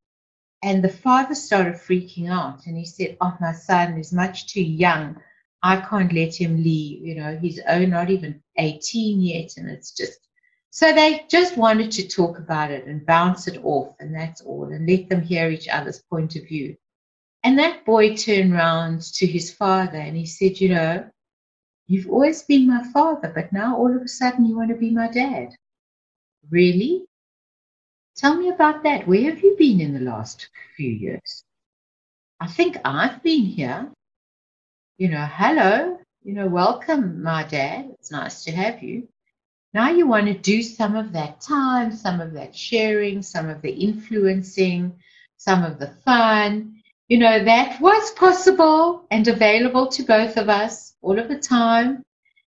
And 0.64 0.84
the 0.84 0.90
father 0.90 1.36
started 1.36 1.74
freaking 1.74 2.30
out 2.30 2.66
and 2.66 2.78
he 2.78 2.86
said, 2.86 3.18
Oh, 3.20 3.36
my 3.42 3.52
son 3.52 3.98
is 3.98 4.14
much 4.14 4.48
too 4.48 4.64
young. 4.64 5.22
I 5.62 5.78
can't 5.78 6.14
let 6.14 6.36
him 6.36 6.64
leave. 6.64 7.06
You 7.06 7.16
know, 7.16 7.38
he's 7.38 7.60
oh, 7.68 7.86
not 7.86 8.10
even 8.10 8.42
18 8.58 9.22
yet. 9.22 9.58
And 9.58 9.70
it's 9.70 9.92
just 9.92 10.20
so 10.74 10.92
they 10.92 11.24
just 11.30 11.56
wanted 11.56 11.92
to 11.92 12.08
talk 12.08 12.40
about 12.40 12.72
it 12.72 12.88
and 12.88 13.06
bounce 13.06 13.48
it 13.48 13.64
off, 13.64 13.96
and 14.00 14.16
that's 14.16 14.42
all, 14.42 14.64
and 14.72 14.90
let 14.90 15.08
them 15.08 15.22
hear 15.22 15.52
each 15.52 15.68
other's 15.68 16.02
point 16.02 16.36
of 16.36 16.48
view. 16.48 16.76
And 17.44 17.60
that 17.60 17.86
boy 17.86 18.16
turned 18.16 18.54
round 18.54 19.02
to 19.14 19.28
his 19.28 19.54
father 19.54 20.00
and 20.00 20.18
he 20.18 20.26
said, 20.26 20.60
You 20.60 20.70
know, 20.70 21.10
you've 21.86 22.10
always 22.10 22.42
been 22.42 22.66
my 22.66 22.84
father, 22.92 23.32
but 23.36 23.54
now 23.54 23.78
all 23.78 23.96
of 23.96 24.02
a 24.02 24.08
sudden 24.08 24.46
you 24.46 24.56
want 24.56 24.70
to 24.70 24.76
be 24.76 24.90
my 24.90 25.10
dad. 25.10 25.50
Really? 26.50 27.06
Tell 28.16 28.36
me 28.36 28.50
about 28.50 28.84
that. 28.84 29.08
Where 29.08 29.24
have 29.30 29.44
you 29.44 29.56
been 29.58 29.82
in 29.82 29.94
the 29.94 30.00
last 30.00 30.50
few 30.76 30.90
years? 30.90 31.44
I 32.40 32.48
think 32.48 32.78
I've 32.86 33.24
been 33.24 33.46
here. 33.46 33.92
You 34.98 35.10
know, 35.10 35.26
hello, 35.32 35.98
you 36.24 36.34
know, 36.34 36.48
welcome, 36.48 37.24
my 37.24 37.44
dad. 37.44 37.90
It's 37.94 38.12
nice 38.12 38.44
to 38.44 38.52
have 38.52 38.84
you. 38.84 39.08
Now 39.74 39.90
you 39.90 40.06
want 40.06 40.28
to 40.28 40.34
do 40.36 40.62
some 40.62 40.96
of 40.96 41.14
that 41.14 41.42
time, 41.42 41.92
some 41.92 42.22
of 42.22 42.34
that 42.34 42.56
sharing, 42.56 43.24
some 43.24 43.50
of 43.50 43.62
the 43.62 43.72
influencing, 43.72 44.94
some 45.38 45.64
of 45.64 45.80
the 45.80 45.88
fun. 46.06 46.82
You 47.08 47.18
know, 47.18 47.44
that 47.44 47.82
was 47.82 48.12
possible 48.12 49.06
and 49.10 49.28
available 49.28 49.88
to 49.88 50.04
both 50.04 50.38
of 50.38 50.50
us 50.50 50.96
all 51.02 51.18
of 51.18 51.28
the 51.28 51.40
time. 51.40 52.04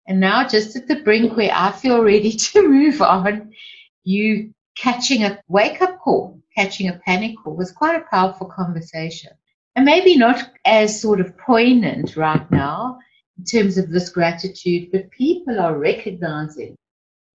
And 0.08 0.20
now, 0.20 0.48
just 0.48 0.76
at 0.76 0.88
the 0.88 1.02
brink 1.04 1.38
where 1.38 1.52
I 1.54 1.72
feel 1.72 2.04
ready 2.04 2.32
to 2.52 2.68
move 2.68 3.02
on, 3.02 3.54
you 4.04 4.54
catching 4.76 5.24
a 5.24 5.40
wake 5.48 5.82
up 5.82 6.00
call, 6.00 6.40
catching 6.56 6.90
a 6.90 7.00
panic 7.06 7.36
call 7.44 7.56
was 7.56 7.72
quite 7.72 8.00
a 8.00 8.06
powerful 8.10 8.48
conversation. 8.48 9.32
And 9.76 9.86
maybe 9.86 10.18
not 10.18 10.52
as 10.66 11.02
sort 11.02 11.20
of 11.20 11.38
poignant 11.38 12.16
right 12.16 12.50
now 12.52 13.00
in 13.38 13.46
terms 13.46 13.78
of 13.78 13.90
this 13.90 14.10
gratitude, 14.10 14.92
but 14.92 15.10
people 15.12 15.60
are 15.60 15.78
recognizing 15.78 16.76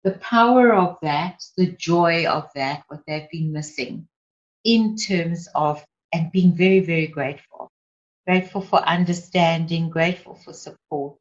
the 0.05 0.13
power 0.13 0.75
of 0.75 0.99
that, 1.03 1.43
the 1.57 1.67
joy 1.73 2.27
of 2.27 2.49
that, 2.55 2.83
what 2.89 3.01
they've 3.07 3.31
been 3.31 3.53
missing 3.53 4.07
in 4.65 4.97
terms 4.97 5.49
of, 5.55 5.85
and 6.13 6.31
being 6.31 6.55
very, 6.55 6.81
very 6.81 7.07
grateful. 7.07 7.71
Grateful 8.27 8.61
for 8.61 8.81
understanding, 8.81 9.89
grateful 9.89 10.35
for 10.35 10.53
support, 10.53 11.19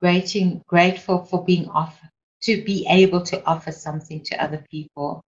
grateful, 0.00 0.62
grateful 0.66 1.24
for 1.24 1.44
being 1.44 1.68
offered, 1.68 2.10
to 2.42 2.62
be 2.62 2.86
able 2.88 3.22
to 3.22 3.44
offer 3.44 3.72
something 3.72 4.22
to 4.24 4.42
other 4.42 4.64
people, 4.70 5.24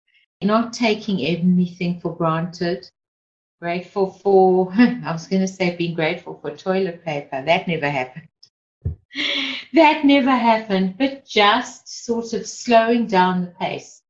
not 0.43 0.73
taking 0.73 1.21
anything 1.21 2.01
for 2.01 2.17
granted. 2.17 2.91
Grateful 3.61 4.11
for, 4.11 4.73
I 4.79 5.13
was 5.13 5.27
going 5.27 5.43
to 5.43 5.49
say 5.49 5.77
being 5.77 5.95
grateful 5.95 6.39
for 6.41 6.57
toilet 6.57 7.05
paper. 7.05 7.43
That 7.45 7.69
never 7.69 7.91
happened 7.91 8.29
that 9.73 10.05
never 10.05 10.31
happened, 10.31 10.97
but 10.99 11.25
just 11.25 12.05
sort 12.05 12.33
of 12.33 12.47
slowing 12.47 13.07
down 13.07 13.43
the 13.43 13.51
pace. 13.53 14.03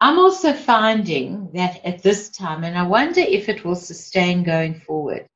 I'm 0.00 0.18
also 0.18 0.52
finding 0.52 1.50
that 1.52 1.84
at 1.84 2.02
this 2.02 2.30
time, 2.30 2.64
and 2.64 2.76
I 2.78 2.86
wonder 2.86 3.20
if 3.20 3.48
it 3.48 3.64
will 3.64 3.76
sustain 3.76 4.42
going 4.42 4.74
forward, 4.74 5.26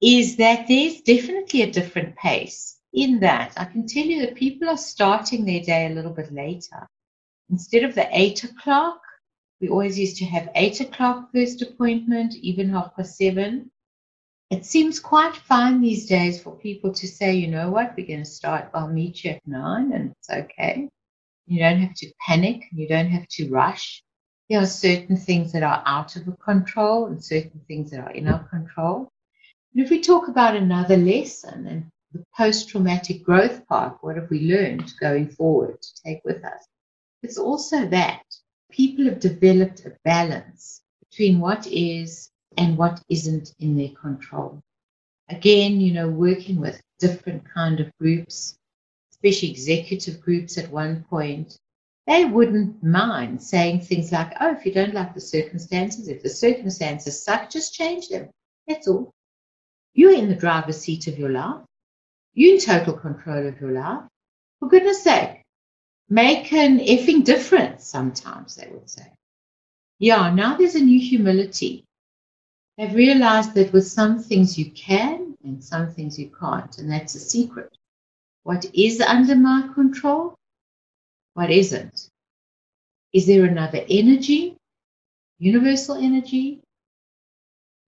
is 0.00 0.36
that 0.36 0.68
there's 0.68 1.00
definitely 1.00 1.62
a 1.62 1.70
different 1.70 2.16
pace 2.16 2.78
in 2.96 3.20
that 3.20 3.52
I 3.56 3.66
can 3.66 3.86
tell 3.86 4.04
you 4.04 4.22
that 4.22 4.34
people 4.34 4.68
are 4.68 4.76
starting 4.76 5.44
their 5.44 5.60
day 5.60 5.86
a 5.86 5.94
little 5.94 6.12
bit 6.12 6.32
later. 6.32 6.88
Instead 7.50 7.84
of 7.84 7.94
the 7.94 8.08
eight 8.10 8.42
o'clock, 8.42 9.00
we 9.60 9.68
always 9.68 9.98
used 9.98 10.16
to 10.16 10.24
have 10.24 10.50
eight 10.56 10.80
o'clock 10.80 11.30
first 11.32 11.62
appointment, 11.62 12.34
even 12.34 12.70
half 12.70 12.96
past 12.96 13.16
seven 13.16 13.70
it 14.50 14.64
seems 14.64 15.00
quite 15.00 15.34
fine 15.34 15.80
these 15.80 16.06
days 16.06 16.40
for 16.40 16.54
people 16.54 16.92
to 16.94 17.08
say, 17.08 17.34
you 17.34 17.48
know 17.48 17.70
what, 17.70 17.94
we're 17.96 18.06
going 18.06 18.20
to 18.20 18.24
start, 18.24 18.70
I'll 18.74 18.88
meet 18.88 19.24
you 19.24 19.32
at 19.32 19.46
nine 19.46 19.92
and 19.92 20.12
it's 20.12 20.30
okay. 20.30 20.88
You 21.46 21.58
don't 21.58 21.80
have 21.80 21.94
to 21.94 22.12
panic, 22.24 22.62
you 22.72 22.88
don't 22.88 23.08
have 23.08 23.26
to 23.28 23.48
rush. 23.48 24.02
There 24.48 24.60
are 24.60 24.66
certain 24.66 25.16
things 25.16 25.52
that 25.52 25.64
are 25.64 25.82
out 25.84 26.14
of 26.14 26.38
control 26.38 27.06
and 27.06 27.24
certain 27.24 27.60
things 27.66 27.90
that 27.90 28.00
are 28.00 28.12
in 28.12 28.28
our 28.28 28.44
control. 28.44 29.08
And 29.74 29.84
if 29.84 29.90
we 29.90 30.00
talk 30.00 30.28
about 30.28 30.54
another 30.54 30.96
lesson 30.96 31.66
and 31.66 31.86
the 32.16 32.24
post 32.36 32.68
traumatic 32.68 33.22
growth 33.24 33.66
part, 33.66 33.98
what 34.00 34.16
have 34.16 34.30
we 34.30 34.40
learned 34.40 34.92
going 35.00 35.28
forward 35.28 35.80
to 35.82 36.02
take 36.02 36.20
with 36.24 36.44
us? 36.44 36.66
It's 37.22 37.38
also 37.38 37.86
that 37.86 38.22
people 38.70 39.04
have 39.06 39.20
developed 39.20 39.84
a 39.84 39.96
balance 40.04 40.82
between 41.08 41.40
what 41.40 41.66
is 41.66 42.30
and 42.56 42.76
what 42.78 43.02
isn't 43.08 43.54
in 43.58 43.76
their 43.76 43.90
control. 43.90 44.62
Again, 45.28 45.80
you 45.80 45.92
know, 45.92 46.08
working 46.08 46.60
with 46.60 46.80
different 46.98 47.42
kind 47.52 47.80
of 47.80 47.90
groups, 47.98 48.56
especially 49.10 49.50
executive 49.50 50.20
groups 50.20 50.56
at 50.56 50.70
one 50.70 51.04
point, 51.10 51.58
they 52.06 52.24
wouldn't 52.24 52.82
mind 52.82 53.42
saying 53.42 53.80
things 53.80 54.12
like, 54.12 54.32
oh, 54.40 54.52
if 54.52 54.64
you 54.64 54.72
don't 54.72 54.94
like 54.94 55.12
the 55.12 55.20
circumstances, 55.20 56.08
if 56.08 56.22
the 56.22 56.28
circumstances 56.28 57.24
suck, 57.24 57.50
just 57.50 57.74
change 57.74 58.08
them. 58.08 58.30
That's 58.68 58.86
all. 58.86 59.12
You're 59.94 60.14
in 60.14 60.28
the 60.28 60.36
driver's 60.36 60.80
seat 60.80 61.08
of 61.08 61.18
your 61.18 61.30
life. 61.30 61.62
You're 62.36 62.54
in 62.54 62.60
total 62.60 62.94
control 62.94 63.48
of 63.48 63.60
your 63.60 63.72
life. 63.72 64.04
For 64.60 64.68
goodness 64.68 65.02
sake, 65.02 65.42
make 66.08 66.52
an 66.52 66.78
effing 66.80 67.24
difference, 67.24 67.86
sometimes 67.88 68.56
they 68.56 68.68
would 68.70 68.88
say. 68.90 69.12
Yeah, 69.98 70.32
now 70.34 70.56
there's 70.56 70.76
a 70.76 70.80
new 70.80 71.00
humility 71.00 71.84
have 72.78 72.94
realized 72.94 73.54
that 73.54 73.72
with 73.72 73.86
some 73.88 74.18
things 74.22 74.58
you 74.58 74.70
can 74.72 75.36
and 75.44 75.64
some 75.64 75.90
things 75.92 76.18
you 76.18 76.30
can't, 76.38 76.78
and 76.78 76.90
that's 76.90 77.14
a 77.14 77.20
secret. 77.20 77.76
What 78.42 78.66
is 78.74 79.00
under 79.00 79.34
my 79.34 79.68
control? 79.74 80.34
What 81.34 81.50
isn't? 81.50 82.08
Is 83.12 83.26
there 83.26 83.44
another 83.44 83.84
energy? 83.88 84.56
Universal 85.38 85.96
energy? 85.96 86.60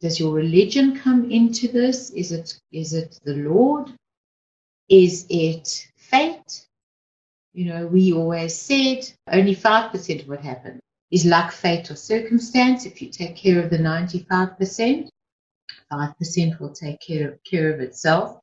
Does 0.00 0.20
your 0.20 0.34
religion 0.34 0.96
come 0.96 1.30
into 1.30 1.68
this? 1.68 2.10
Is 2.10 2.32
it 2.32 2.58
is 2.72 2.94
it 2.94 3.20
the 3.24 3.34
Lord? 3.34 3.92
Is 4.88 5.26
it 5.28 5.88
fate? 5.96 6.66
You 7.52 7.66
know, 7.66 7.86
we 7.86 8.12
always 8.12 8.58
said 8.58 9.10
only 9.30 9.54
5% 9.54 10.22
of 10.22 10.28
what 10.28 10.40
happened 10.40 10.80
is 11.10 11.24
luck, 11.24 11.52
fate, 11.52 11.90
or 11.90 11.96
circumstance. 11.96 12.86
If 12.86 13.02
you 13.02 13.10
take 13.10 13.36
care 13.36 13.62
of 13.62 13.70
the 13.70 13.78
95%, 13.78 15.08
5% 15.92 16.60
will 16.60 16.72
take 16.72 17.00
care 17.00 17.32
of, 17.32 17.44
care 17.44 17.72
of 17.72 17.80
itself. 17.80 18.40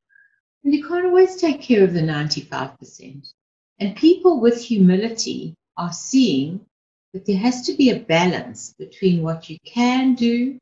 And 0.63 0.73
you 0.73 0.87
can't 0.87 1.05
always 1.05 1.37
take 1.37 1.61
care 1.61 1.83
of 1.83 1.93
the 1.93 2.01
95%. 2.01 3.33
And 3.79 3.95
people 3.95 4.39
with 4.39 4.63
humility 4.63 5.55
are 5.77 5.93
seeing 5.93 6.65
that 7.13 7.25
there 7.25 7.37
has 7.37 7.65
to 7.67 7.73
be 7.73 7.89
a 7.89 7.99
balance 7.99 8.73
between 8.77 9.23
what 9.23 9.49
you 9.49 9.57
can 9.65 10.15
do 10.15 10.59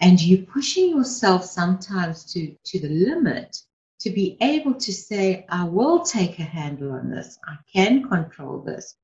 and 0.00 0.20
you 0.20 0.44
pushing 0.44 0.90
yourself 0.90 1.44
sometimes 1.44 2.32
to, 2.32 2.54
to 2.64 2.80
the 2.80 2.88
limit 2.88 3.62
to 4.00 4.10
be 4.10 4.36
able 4.40 4.74
to 4.74 4.92
say, 4.92 5.46
I 5.48 5.64
will 5.64 6.02
take 6.02 6.38
a 6.38 6.44
handle 6.44 6.92
on 6.92 7.10
this. 7.10 7.38
I 7.46 7.56
can 7.72 8.08
control 8.08 8.60
this. 8.60 8.94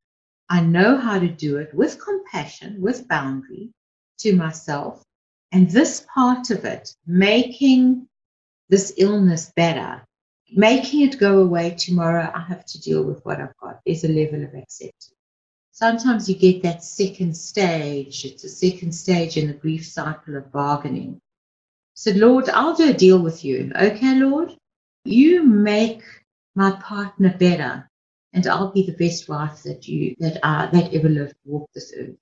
I 0.48 0.60
know 0.60 0.98
how 0.98 1.18
to 1.18 1.28
do 1.28 1.56
it 1.56 1.72
with 1.74 2.02
compassion, 2.04 2.80
with 2.80 3.08
boundary 3.08 3.70
to 4.18 4.36
myself. 4.36 5.02
And 5.50 5.70
this 5.70 6.06
part 6.14 6.50
of 6.50 6.64
it, 6.64 6.94
making 7.06 8.08
this 8.68 8.92
illness 8.96 9.52
better, 9.56 10.04
making 10.54 11.02
it 11.02 11.18
go 11.18 11.40
away 11.40 11.70
tomorrow, 11.70 12.30
I 12.34 12.40
have 12.40 12.64
to 12.66 12.80
deal 12.80 13.02
with 13.02 13.24
what 13.24 13.40
I've 13.40 13.56
got. 13.56 13.80
There's 13.84 14.04
a 14.04 14.08
level 14.08 14.44
of 14.44 14.54
acceptance. 14.54 15.12
Sometimes 15.72 16.28
you 16.28 16.36
get 16.36 16.62
that 16.62 16.84
second 16.84 17.34
stage. 17.34 18.26
It's 18.26 18.44
a 18.44 18.48
second 18.48 18.92
stage 18.92 19.38
in 19.38 19.46
the 19.48 19.54
grief 19.54 19.86
cycle 19.86 20.36
of 20.36 20.52
bargaining. 20.52 21.20
So, 21.94 22.10
Lord, 22.12 22.48
I'll 22.50 22.76
do 22.76 22.90
a 22.90 22.94
deal 22.94 23.18
with 23.18 23.42
you. 23.44 23.72
Okay, 23.74 24.16
Lord, 24.16 24.54
you 25.04 25.42
make 25.42 26.02
my 26.54 26.72
partner 26.72 27.34
better 27.38 27.88
and 28.32 28.46
I'll 28.46 28.72
be 28.72 28.86
the 28.86 28.92
best 28.92 29.28
wife 29.28 29.62
that 29.64 29.86
you 29.88 30.14
that 30.18 30.38
I 30.42 30.66
that 30.66 30.94
ever 30.94 31.08
lived 31.08 31.34
walk 31.44 31.70
this 31.74 31.92
earth. 31.96 32.16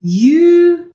You 0.00 0.92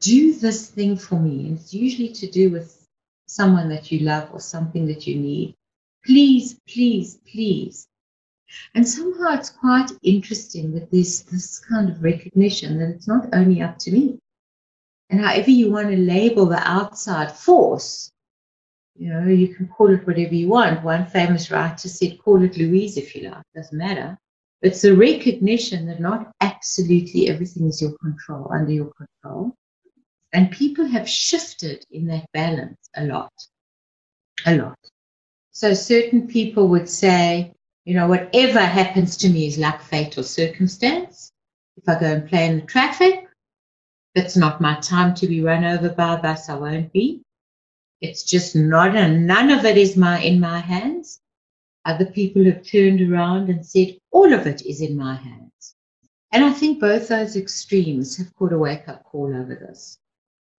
do 0.00 0.34
this 0.34 0.68
thing 0.70 0.96
for 0.96 1.18
me, 1.18 1.46
and 1.46 1.58
it's 1.58 1.72
usually 1.72 2.12
to 2.14 2.30
do 2.30 2.50
with 2.50 2.86
someone 3.26 3.68
that 3.70 3.90
you 3.90 4.00
love 4.00 4.28
or 4.32 4.40
something 4.40 4.86
that 4.86 5.06
you 5.06 5.16
need. 5.16 5.54
Please, 6.04 6.60
please, 6.68 7.18
please. 7.30 7.88
And 8.74 8.86
somehow 8.86 9.34
it's 9.34 9.50
quite 9.50 9.90
interesting 10.02 10.72
that 10.74 10.90
there's 10.90 11.22
this 11.22 11.58
kind 11.58 11.90
of 11.90 12.02
recognition 12.02 12.78
that 12.78 12.90
it's 12.90 13.08
not 13.08 13.28
only 13.32 13.60
up 13.60 13.78
to 13.80 13.90
me. 13.90 14.18
And 15.10 15.20
however 15.20 15.50
you 15.50 15.70
want 15.70 15.90
to 15.90 15.96
label 15.96 16.46
the 16.46 16.58
outside 16.68 17.32
force, 17.32 18.12
you 18.98 19.10
know, 19.12 19.26
you 19.26 19.54
can 19.54 19.68
call 19.68 19.92
it 19.92 20.06
whatever 20.06 20.34
you 20.34 20.48
want. 20.48 20.82
One 20.82 21.06
famous 21.06 21.50
writer 21.50 21.88
said, 21.88 22.18
call 22.18 22.42
it 22.42 22.56
Louise 22.56 22.96
if 22.96 23.14
you 23.14 23.30
like, 23.30 23.42
doesn't 23.54 23.76
matter. 23.76 24.18
It's 24.62 24.84
a 24.84 24.94
recognition 24.94 25.86
that 25.86 26.00
not 26.00 26.32
absolutely 26.40 27.28
everything 27.28 27.66
is 27.68 27.82
your 27.82 27.96
control, 27.98 28.50
under 28.52 28.72
your 28.72 28.90
control. 28.92 29.54
And 30.32 30.50
people 30.50 30.86
have 30.86 31.08
shifted 31.08 31.84
in 31.90 32.06
that 32.06 32.26
balance 32.32 32.88
a 32.96 33.04
lot, 33.04 33.32
a 34.46 34.56
lot. 34.56 34.78
So 35.52 35.72
certain 35.74 36.26
people 36.26 36.68
would 36.68 36.88
say, 36.88 37.52
you 37.84 37.94
know, 37.94 38.08
whatever 38.08 38.60
happens 38.60 39.16
to 39.18 39.28
me 39.28 39.46
is 39.46 39.58
luck, 39.58 39.80
fate, 39.80 40.18
or 40.18 40.22
circumstance. 40.22 41.30
If 41.76 41.88
I 41.88 42.00
go 42.00 42.06
and 42.06 42.28
play 42.28 42.46
in 42.46 42.60
the 42.60 42.66
traffic, 42.66 43.28
it's 44.14 44.36
not 44.36 44.60
my 44.60 44.74
time 44.80 45.14
to 45.14 45.26
be 45.26 45.42
run 45.42 45.64
over 45.64 45.90
by 45.90 46.14
a 46.14 46.18
bus, 46.22 46.48
I 46.48 46.54
won't 46.54 46.92
be. 46.92 47.22
It's 48.00 48.24
just 48.24 48.54
not, 48.54 48.94
and 48.96 49.26
none 49.26 49.50
of 49.50 49.64
it 49.64 49.76
is 49.76 49.96
my 49.96 50.20
in 50.20 50.38
my 50.40 50.58
hands. 50.60 51.20
Other 51.84 52.06
people 52.06 52.44
have 52.44 52.62
turned 52.62 53.00
around 53.00 53.48
and 53.48 53.64
said, 53.64 53.98
all 54.10 54.32
of 54.32 54.46
it 54.46 54.62
is 54.62 54.80
in 54.80 54.96
my 54.96 55.14
hands. 55.14 55.74
And 56.32 56.44
I 56.44 56.52
think 56.52 56.80
both 56.80 57.08
those 57.08 57.36
extremes 57.36 58.16
have 58.16 58.34
caught 58.34 58.52
a 58.52 58.58
wake 58.58 58.88
up 58.88 59.04
call 59.04 59.34
over 59.34 59.54
this. 59.54 59.98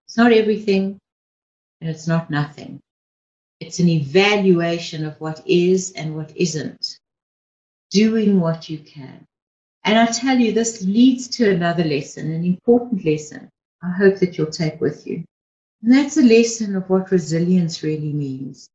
It's 0.08 0.18
not 0.18 0.32
everything 0.32 1.00
and 1.82 1.90
it's 1.90 2.08
not 2.08 2.30
nothing. 2.30 2.80
It's 3.60 3.80
an 3.80 3.90
evaluation 3.90 5.06
of 5.06 5.20
what 5.20 5.42
is 5.46 5.92
and 5.92 6.16
what 6.16 6.36
isn't, 6.36 7.00
doing 7.92 8.40
what 8.40 8.70
you 8.70 8.80
can. 8.80 9.26
And 9.84 9.98
I 9.98 10.06
tell 10.08 10.38
you, 10.38 10.52
this 10.54 10.82
leads 10.82 11.28
to 11.38 11.52
another 11.52 11.84
lesson, 11.84 12.32
an 12.32 12.46
important 12.46 13.06
lesson 13.06 13.50
I 13.84 13.92
hope 13.92 14.18
that 14.20 14.38
you'll 14.38 14.48
take 14.48 14.82
with 14.82 15.06
you. 15.06 15.24
And 15.84 15.94
that's 15.94 16.18
a 16.18 16.24
lesson 16.24 16.76
of 16.76 16.90
what 16.90 17.12
resilience 17.12 17.84
really 17.84 18.12
means. 18.12 18.70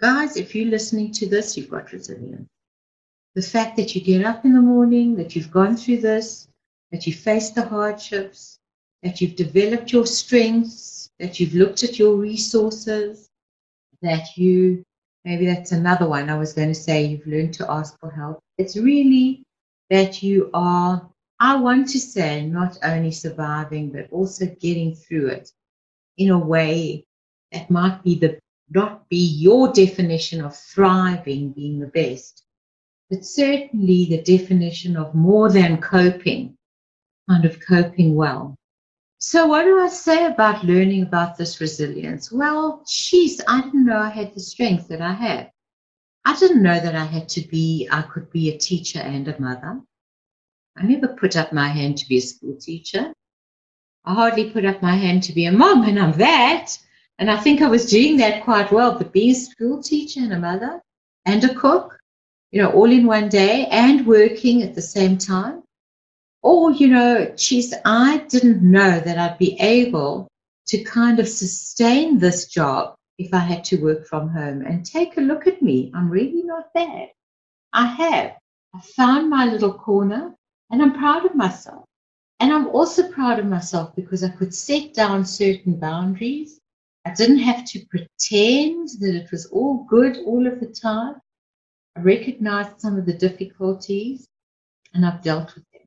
Guys, 0.00 0.36
if 0.36 0.54
you're 0.54 0.70
listening 0.70 1.12
to 1.12 1.28
this, 1.28 1.56
you've 1.56 1.70
got 1.70 1.92
resilience. 1.92 2.48
The 3.34 3.42
fact 3.42 3.76
that 3.76 3.94
you 3.94 4.00
get 4.00 4.24
up 4.24 4.44
in 4.44 4.54
the 4.54 4.62
morning, 4.62 5.16
that 5.16 5.36
you've 5.36 5.50
gone 5.50 5.76
through 5.76 5.98
this, 5.98 6.48
that 6.90 7.06
you 7.06 7.12
faced 7.12 7.54
the 7.54 7.66
hardships, 7.66 8.58
that 9.02 9.20
you've 9.20 9.36
developed 9.36 9.92
your 9.92 10.06
strengths, 10.06 11.10
that 11.18 11.38
you've 11.38 11.54
looked 11.54 11.82
at 11.82 11.98
your 11.98 12.14
resources, 12.14 13.28
that 14.00 14.36
you, 14.36 14.82
maybe 15.24 15.46
that's 15.46 15.72
another 15.72 16.08
one 16.08 16.30
I 16.30 16.38
was 16.38 16.54
going 16.54 16.68
to 16.68 16.74
say, 16.74 17.04
you've 17.04 17.26
learned 17.26 17.54
to 17.54 17.70
ask 17.70 17.98
for 18.00 18.10
help. 18.10 18.40
It's 18.56 18.76
really 18.76 19.42
that 19.90 20.22
you 20.22 20.50
are, 20.54 21.06
I 21.38 21.56
want 21.56 21.88
to 21.90 22.00
say, 22.00 22.46
not 22.46 22.78
only 22.82 23.12
surviving, 23.12 23.90
but 23.90 24.08
also 24.10 24.46
getting 24.46 24.94
through 24.94 25.28
it 25.28 25.52
in 26.16 26.30
a 26.30 26.38
way 26.38 27.06
that 27.52 27.70
might 27.70 28.02
be 28.02 28.14
the 28.18 28.38
not 28.70 29.08
be 29.08 29.24
your 29.24 29.72
definition 29.72 30.44
of 30.44 30.56
thriving 30.56 31.52
being 31.52 31.78
the 31.78 31.86
best, 31.86 32.42
but 33.08 33.24
certainly 33.24 34.06
the 34.06 34.22
definition 34.22 34.96
of 34.96 35.14
more 35.14 35.50
than 35.50 35.80
coping, 35.80 36.56
kind 37.28 37.44
of 37.44 37.60
coping 37.60 38.16
well. 38.16 38.56
So, 39.18 39.46
what 39.46 39.64
do 39.64 39.78
I 39.80 39.88
say 39.88 40.26
about 40.26 40.64
learning 40.64 41.02
about 41.02 41.36
this 41.36 41.60
resilience? 41.60 42.30
Well, 42.30 42.84
geez, 42.86 43.40
I 43.48 43.62
didn't 43.62 43.86
know 43.86 43.98
I 43.98 44.10
had 44.10 44.34
the 44.34 44.40
strength 44.40 44.88
that 44.88 45.00
I 45.00 45.12
had. 45.12 45.50
I 46.24 46.36
didn't 46.38 46.62
know 46.62 46.78
that 46.78 46.94
I 46.94 47.04
had 47.04 47.28
to 47.30 47.40
be, 47.40 47.88
I 47.90 48.02
could 48.02 48.30
be 48.30 48.50
a 48.50 48.58
teacher 48.58 48.98
and 48.98 49.26
a 49.28 49.40
mother. 49.40 49.80
I 50.76 50.82
never 50.82 51.08
put 51.08 51.36
up 51.36 51.52
my 51.52 51.68
hand 51.68 51.98
to 51.98 52.08
be 52.08 52.18
a 52.18 52.20
school 52.20 52.56
teacher. 52.56 53.12
I 54.06 54.14
hardly 54.14 54.50
put 54.50 54.64
up 54.64 54.80
my 54.80 54.94
hand 54.94 55.24
to 55.24 55.32
be 55.32 55.46
a 55.46 55.52
mom, 55.52 55.82
and 55.82 55.98
I'm 55.98 56.12
that. 56.18 56.78
And 57.18 57.30
I 57.30 57.38
think 57.38 57.60
I 57.60 57.68
was 57.68 57.90
doing 57.90 58.16
that 58.18 58.44
quite 58.44 58.70
well. 58.70 58.96
But 58.96 59.12
being 59.12 59.32
a 59.32 59.34
school 59.34 59.82
teacher 59.82 60.20
and 60.20 60.32
a 60.32 60.38
mother 60.38 60.80
and 61.24 61.42
a 61.42 61.54
cook, 61.54 61.98
you 62.52 62.62
know, 62.62 62.70
all 62.70 62.90
in 62.90 63.06
one 63.06 63.28
day 63.28 63.66
and 63.66 64.06
working 64.06 64.62
at 64.62 64.74
the 64.74 64.82
same 64.82 65.18
time. 65.18 65.62
Or, 66.42 66.70
you 66.70 66.88
know, 66.88 67.32
geez, 67.36 67.74
I 67.84 68.18
didn't 68.28 68.62
know 68.62 69.00
that 69.00 69.18
I'd 69.18 69.38
be 69.38 69.58
able 69.60 70.28
to 70.66 70.84
kind 70.84 71.18
of 71.18 71.28
sustain 71.28 72.18
this 72.18 72.46
job 72.46 72.94
if 73.18 73.34
I 73.34 73.38
had 73.38 73.64
to 73.64 73.82
work 73.82 74.06
from 74.06 74.28
home. 74.28 74.62
And 74.62 74.86
take 74.86 75.16
a 75.16 75.20
look 75.22 75.48
at 75.48 75.62
me. 75.62 75.90
I'm 75.94 76.08
really 76.08 76.44
not 76.44 76.72
bad. 76.72 77.08
I 77.72 77.86
have. 77.86 78.36
I 78.74 78.80
found 78.80 79.28
my 79.28 79.46
little 79.46 79.72
corner 79.72 80.34
and 80.70 80.80
I'm 80.80 80.94
proud 80.94 81.26
of 81.26 81.34
myself. 81.34 81.84
And 82.40 82.52
I'm 82.52 82.68
also 82.68 83.10
proud 83.10 83.38
of 83.38 83.46
myself 83.46 83.94
because 83.96 84.22
I 84.22 84.28
could 84.28 84.54
set 84.54 84.92
down 84.92 85.24
certain 85.24 85.78
boundaries. 85.78 86.60
I 87.06 87.14
didn't 87.14 87.38
have 87.38 87.64
to 87.66 87.86
pretend 87.86 88.88
that 89.00 89.14
it 89.14 89.30
was 89.30 89.46
all 89.46 89.84
good 89.84 90.18
all 90.18 90.46
of 90.46 90.60
the 90.60 90.66
time. 90.66 91.20
I 91.96 92.00
recognized 92.00 92.80
some 92.80 92.98
of 92.98 93.06
the 93.06 93.14
difficulties 93.14 94.28
and 94.92 95.06
I've 95.06 95.22
dealt 95.22 95.54
with 95.54 95.64
them. 95.72 95.82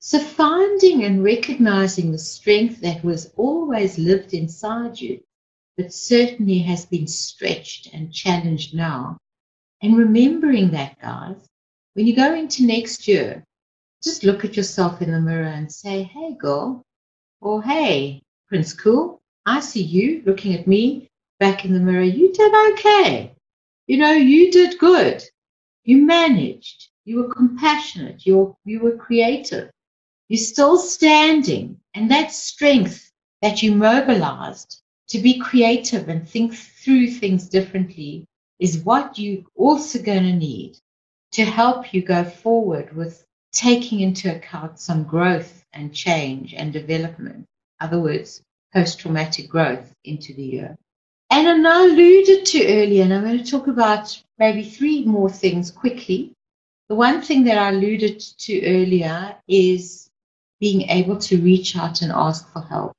So 0.00 0.18
finding 0.18 1.04
and 1.04 1.22
recognizing 1.22 2.10
the 2.10 2.18
strength 2.18 2.80
that 2.80 3.04
was 3.04 3.32
always 3.36 3.98
lived 3.98 4.34
inside 4.34 5.00
you, 5.00 5.20
but 5.76 5.92
certainly 5.92 6.58
has 6.58 6.86
been 6.86 7.06
stretched 7.06 7.94
and 7.94 8.12
challenged 8.12 8.74
now. 8.74 9.18
And 9.80 9.96
remembering 9.96 10.70
that, 10.72 11.00
guys, 11.00 11.36
when 11.94 12.06
you 12.06 12.16
go 12.16 12.34
into 12.34 12.66
next 12.66 13.06
year, 13.06 13.44
just 14.04 14.22
look 14.22 14.44
at 14.44 14.56
yourself 14.56 15.00
in 15.00 15.10
the 15.10 15.20
mirror 15.20 15.46
and 15.46 15.72
say, 15.72 16.02
hey, 16.02 16.34
girl, 16.38 16.84
or 17.40 17.62
hey, 17.62 18.22
Prince 18.48 18.74
Cool, 18.74 19.22
I 19.46 19.60
see 19.60 19.82
you 19.82 20.22
looking 20.26 20.54
at 20.54 20.66
me 20.66 21.08
back 21.40 21.64
in 21.64 21.72
the 21.72 21.80
mirror. 21.80 22.02
You 22.02 22.32
did 22.32 22.72
okay. 22.72 23.34
You 23.86 23.96
know, 23.96 24.12
you 24.12 24.50
did 24.52 24.78
good. 24.78 25.24
You 25.84 26.04
managed. 26.04 26.88
You 27.06 27.22
were 27.22 27.34
compassionate. 27.34 28.26
You 28.26 28.36
were, 28.38 28.54
you 28.64 28.80
were 28.80 28.96
creative. 28.96 29.70
You're 30.28 30.38
still 30.38 30.78
standing. 30.78 31.80
And 31.94 32.10
that 32.10 32.30
strength 32.30 33.10
that 33.40 33.62
you 33.62 33.74
mobilized 33.74 34.82
to 35.08 35.18
be 35.18 35.38
creative 35.38 36.08
and 36.08 36.28
think 36.28 36.54
through 36.54 37.08
things 37.08 37.48
differently 37.48 38.26
is 38.58 38.78
what 38.78 39.18
you're 39.18 39.44
also 39.54 40.02
going 40.02 40.24
to 40.24 40.32
need 40.32 40.78
to 41.32 41.44
help 41.44 41.92
you 41.92 42.02
go 42.02 42.24
forward 42.24 42.94
with 42.94 43.24
taking 43.54 44.00
into 44.00 44.34
account 44.34 44.78
some 44.78 45.04
growth 45.04 45.64
and 45.72 45.94
change 45.94 46.52
and 46.54 46.72
development. 46.72 47.46
Other 47.80 48.00
words, 48.00 48.42
post 48.72 48.98
traumatic 48.98 49.48
growth 49.48 49.94
into 50.04 50.34
the 50.34 50.42
year. 50.42 50.76
And 51.30 51.66
I 51.66 51.84
alluded 51.84 52.44
to 52.46 52.66
earlier, 52.66 53.02
and 53.04 53.14
I'm 53.14 53.24
going 53.24 53.42
to 53.42 53.50
talk 53.50 53.66
about 53.66 54.20
maybe 54.38 54.62
three 54.62 55.04
more 55.04 55.30
things 55.30 55.70
quickly. 55.70 56.32
The 56.88 56.94
one 56.94 57.22
thing 57.22 57.44
that 57.44 57.58
I 57.58 57.70
alluded 57.70 58.20
to 58.20 58.66
earlier 58.66 59.36
is 59.48 60.10
being 60.60 60.82
able 60.90 61.16
to 61.18 61.40
reach 61.40 61.76
out 61.76 62.02
and 62.02 62.12
ask 62.12 62.52
for 62.52 62.60
help. 62.60 62.92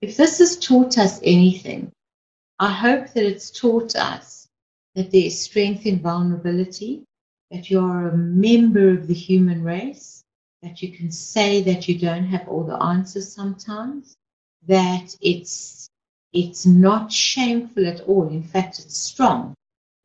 If 0.00 0.16
this 0.16 0.38
has 0.38 0.58
taught 0.58 0.98
us 0.98 1.20
anything, 1.22 1.92
I 2.58 2.70
hope 2.70 3.12
that 3.12 3.24
it's 3.24 3.50
taught 3.50 3.96
us 3.96 4.46
that 4.94 5.10
there 5.10 5.26
is 5.26 5.42
strength 5.42 5.86
in 5.86 6.00
vulnerability, 6.00 7.04
that 7.50 7.70
you 7.70 7.80
are 7.80 8.08
a 8.08 8.16
member 8.16 8.90
of 8.90 9.06
the 9.06 9.14
human 9.14 9.62
race, 9.62 10.22
that 10.62 10.82
you 10.82 10.92
can 10.92 11.10
say 11.10 11.62
that 11.62 11.88
you 11.88 11.98
don't 11.98 12.24
have 12.24 12.48
all 12.48 12.64
the 12.64 12.80
answers 12.82 13.32
sometimes, 13.32 14.16
that 14.66 15.16
it's 15.20 15.88
it's 16.32 16.64
not 16.64 17.12
shameful 17.12 17.86
at 17.86 18.00
all. 18.02 18.28
In 18.28 18.42
fact, 18.42 18.78
it's 18.78 18.96
strong 18.96 19.54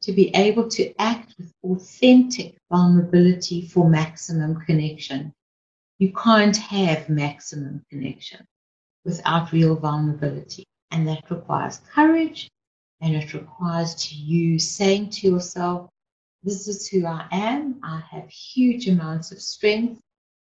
to 0.01 0.11
be 0.11 0.29
able 0.35 0.67
to 0.69 0.93
act 0.99 1.35
with 1.37 1.51
authentic 1.63 2.55
vulnerability 2.71 3.61
for 3.61 3.89
maximum 3.89 4.59
connection. 4.61 5.31
You 5.99 6.13
can't 6.13 6.57
have 6.57 7.09
maximum 7.09 7.83
connection 7.91 8.45
without 9.03 9.51
real 9.51 9.75
vulnerability. 9.75 10.65
And 10.91 11.07
that 11.07 11.29
requires 11.29 11.81
courage 11.93 12.49
and 13.01 13.15
it 13.15 13.33
requires 13.33 13.95
to 13.95 14.15
you 14.15 14.59
saying 14.59 15.09
to 15.11 15.27
yourself, 15.27 15.89
this 16.45 16.67
is 16.67 16.87
who 16.87 17.07
I 17.07 17.27
am. 17.31 17.79
I 17.83 18.01
have 18.11 18.29
huge 18.29 18.87
amounts 18.87 19.31
of 19.31 19.41
strength. 19.41 19.99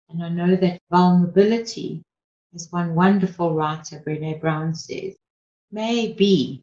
And 0.09 0.21
I 0.23 0.29
know 0.29 0.55
that 0.57 0.81
vulnerability, 0.91 2.03
as 2.53 2.71
one 2.71 2.93
wonderful 2.95 3.55
writer, 3.55 4.03
Brene 4.05 4.41
Brown 4.41 4.75
says, 4.75 5.15
may 5.71 6.13
be 6.13 6.61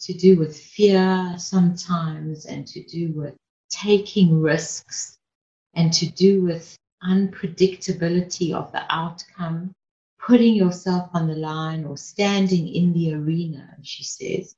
to 0.00 0.12
do 0.12 0.36
with 0.36 0.58
fear 0.58 1.34
sometimes 1.38 2.46
and 2.46 2.66
to 2.66 2.82
do 2.84 3.12
with 3.12 3.36
taking 3.70 4.40
risks 4.40 5.16
and 5.74 5.92
to 5.92 6.10
do 6.10 6.42
with 6.42 6.76
unpredictability 7.04 8.52
of 8.52 8.72
the 8.72 8.84
outcome, 8.90 9.72
putting 10.18 10.54
yourself 10.54 11.08
on 11.14 11.28
the 11.28 11.34
line 11.36 11.84
or 11.84 11.96
standing 11.96 12.68
in 12.68 12.92
the 12.92 13.14
arena, 13.14 13.76
she 13.82 14.04
says. 14.04 14.54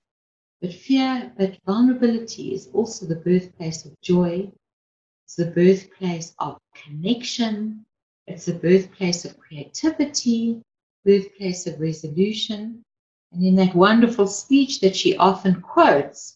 But 0.64 0.72
fear, 0.72 1.30
but 1.36 1.58
vulnerability 1.66 2.54
is 2.54 2.70
also 2.72 3.04
the 3.04 3.16
birthplace 3.16 3.84
of 3.84 4.00
joy. 4.00 4.50
It's 5.26 5.36
the 5.36 5.50
birthplace 5.50 6.34
of 6.38 6.56
connection. 6.74 7.84
It's 8.26 8.46
the 8.46 8.54
birthplace 8.54 9.26
of 9.26 9.38
creativity, 9.38 10.62
birthplace 11.04 11.66
of 11.66 11.78
resolution. 11.78 12.82
And 13.30 13.44
in 13.44 13.56
that 13.56 13.74
wonderful 13.74 14.26
speech 14.26 14.80
that 14.80 14.96
she 14.96 15.18
often 15.18 15.60
quotes, 15.60 16.34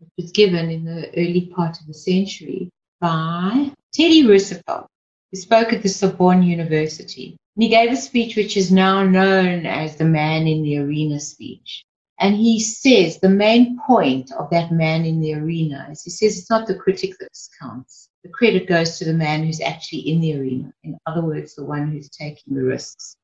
which 0.00 0.10
was 0.16 0.32
given 0.32 0.68
in 0.68 0.84
the 0.84 1.10
early 1.16 1.46
part 1.54 1.80
of 1.80 1.86
the 1.86 1.94
century 1.94 2.70
by 3.00 3.70
Teddy 3.92 4.26
Roosevelt, 4.26 4.88
who 5.30 5.38
spoke 5.38 5.72
at 5.72 5.84
the 5.84 5.88
Sorbonne 5.88 6.42
University. 6.42 7.36
And 7.54 7.62
he 7.62 7.68
gave 7.68 7.92
a 7.92 7.96
speech 7.96 8.34
which 8.34 8.56
is 8.56 8.72
now 8.72 9.04
known 9.04 9.64
as 9.64 9.94
the 9.94 10.06
Man 10.06 10.48
in 10.48 10.64
the 10.64 10.78
Arena 10.78 11.20
speech. 11.20 11.84
And 12.20 12.36
he 12.36 12.60
says 12.60 13.18
the 13.18 13.28
main 13.28 13.78
point 13.86 14.30
of 14.32 14.48
that 14.50 14.70
man 14.72 15.04
in 15.04 15.20
the 15.20 15.34
arena 15.34 15.88
is 15.90 16.04
he 16.04 16.10
says 16.10 16.38
it's 16.38 16.50
not 16.50 16.66
the 16.66 16.76
critic 16.76 17.18
that 17.18 17.28
counts. 17.60 18.08
The 18.22 18.30
credit 18.30 18.68
goes 18.68 18.98
to 18.98 19.04
the 19.04 19.12
man 19.12 19.44
who's 19.44 19.60
actually 19.60 20.08
in 20.08 20.20
the 20.20 20.38
arena. 20.38 20.72
In 20.84 20.96
other 21.06 21.22
words, 21.22 21.54
the 21.54 21.64
one 21.64 21.90
who's 21.90 22.08
taking 22.08 22.54
the 22.54 22.62
risks 22.62 23.16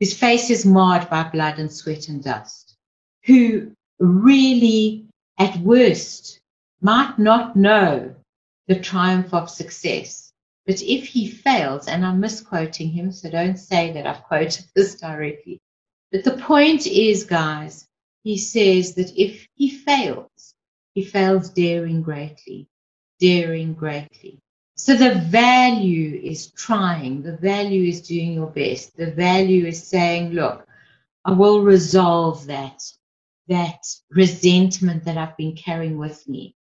whose 0.00 0.14
face 0.14 0.50
is 0.50 0.66
marred 0.66 1.08
by 1.08 1.24
blood 1.24 1.58
and 1.58 1.72
sweat 1.72 2.08
and 2.08 2.22
dust, 2.22 2.76
who 3.24 3.72
really, 3.98 5.06
at 5.38 5.56
worst, 5.58 6.40
might 6.80 7.18
not 7.18 7.56
know 7.56 8.14
the 8.68 8.78
triumph 8.78 9.32
of 9.32 9.48
success. 9.48 10.32
But 10.66 10.82
if 10.82 11.06
he 11.06 11.30
fails, 11.30 11.86
and 11.86 12.04
I'm 12.04 12.20
misquoting 12.20 12.90
him, 12.90 13.12
so 13.12 13.30
don't 13.30 13.56
say 13.56 13.92
that 13.92 14.06
I've 14.06 14.22
quoted 14.28 14.66
this 14.74 14.96
directly. 14.96 15.60
But 16.12 16.24
the 16.24 16.36
point 16.36 16.86
is, 16.86 17.24
guys, 17.24 17.85
he 18.26 18.36
says 18.36 18.96
that 18.96 19.16
if 19.16 19.46
he 19.54 19.70
fails, 19.70 20.56
he 20.94 21.04
fails 21.04 21.48
daring 21.50 22.02
greatly, 22.02 22.66
daring 23.20 23.72
greatly. 23.72 24.40
So 24.74 24.96
the 24.96 25.14
value 25.14 26.20
is 26.24 26.50
trying, 26.50 27.22
the 27.22 27.36
value 27.36 27.88
is 27.88 28.00
doing 28.00 28.32
your 28.32 28.48
best, 28.48 28.96
the 28.96 29.12
value 29.12 29.66
is 29.66 29.80
saying, 29.80 30.32
look, 30.32 30.66
I 31.24 31.34
will 31.34 31.62
resolve 31.62 32.44
that, 32.46 32.82
that 33.46 33.78
resentment 34.10 35.04
that 35.04 35.16
I've 35.16 35.36
been 35.36 35.54
carrying 35.54 35.96
with 35.96 36.28
me. 36.28 36.56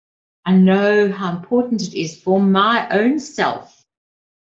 I 0.46 0.52
know 0.52 1.12
how 1.12 1.36
important 1.36 1.82
it 1.82 2.00
is 2.00 2.22
for 2.22 2.40
my 2.40 2.88
own 2.90 3.20
self, 3.20 3.84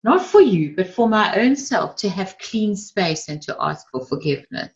not 0.02 0.24
for 0.24 0.40
you, 0.40 0.74
but 0.74 0.88
for 0.88 1.06
my 1.06 1.38
own 1.38 1.54
self 1.54 1.96
to 1.96 2.08
have 2.08 2.38
clean 2.38 2.74
space 2.76 3.28
and 3.28 3.42
to 3.42 3.54
ask 3.60 3.86
for 3.90 4.06
forgiveness. 4.06 4.72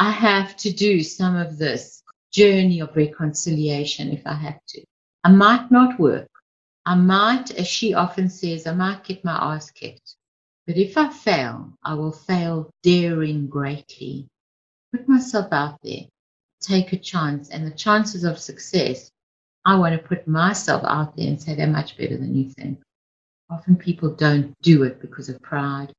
I 0.00 0.12
have 0.12 0.56
to 0.58 0.72
do 0.72 1.02
some 1.02 1.34
of 1.34 1.58
this 1.58 2.04
journey 2.30 2.80
of 2.80 2.94
reconciliation 2.94 4.12
if 4.12 4.24
I 4.24 4.34
have 4.34 4.60
to. 4.68 4.84
I 5.24 5.32
might 5.32 5.72
not 5.72 5.98
work. 5.98 6.28
I 6.86 6.94
might, 6.94 7.50
as 7.50 7.66
she 7.66 7.94
often 7.94 8.30
says, 8.30 8.66
I 8.66 8.74
might 8.74 9.02
get 9.02 9.24
my 9.24 9.36
ass 9.36 9.72
kicked. 9.72 10.14
But 10.68 10.76
if 10.76 10.96
I 10.96 11.08
fail, 11.08 11.72
I 11.82 11.94
will 11.94 12.12
fail 12.12 12.70
daring 12.84 13.48
greatly. 13.48 14.28
Put 14.92 15.08
myself 15.08 15.52
out 15.52 15.80
there, 15.82 16.02
take 16.60 16.92
a 16.92 16.98
chance, 16.98 17.50
and 17.50 17.66
the 17.66 17.76
chances 17.76 18.22
of 18.22 18.38
success, 18.38 19.10
I 19.64 19.76
want 19.76 20.00
to 20.00 20.08
put 20.08 20.28
myself 20.28 20.84
out 20.84 21.16
there 21.16 21.26
and 21.26 21.42
say 21.42 21.56
they're 21.56 21.66
much 21.66 21.96
better 21.98 22.16
than 22.16 22.36
you 22.36 22.50
think. 22.50 22.80
Often 23.50 23.76
people 23.76 24.14
don't 24.14 24.54
do 24.62 24.84
it 24.84 25.00
because 25.00 25.28
of 25.28 25.42
pride. 25.42 25.92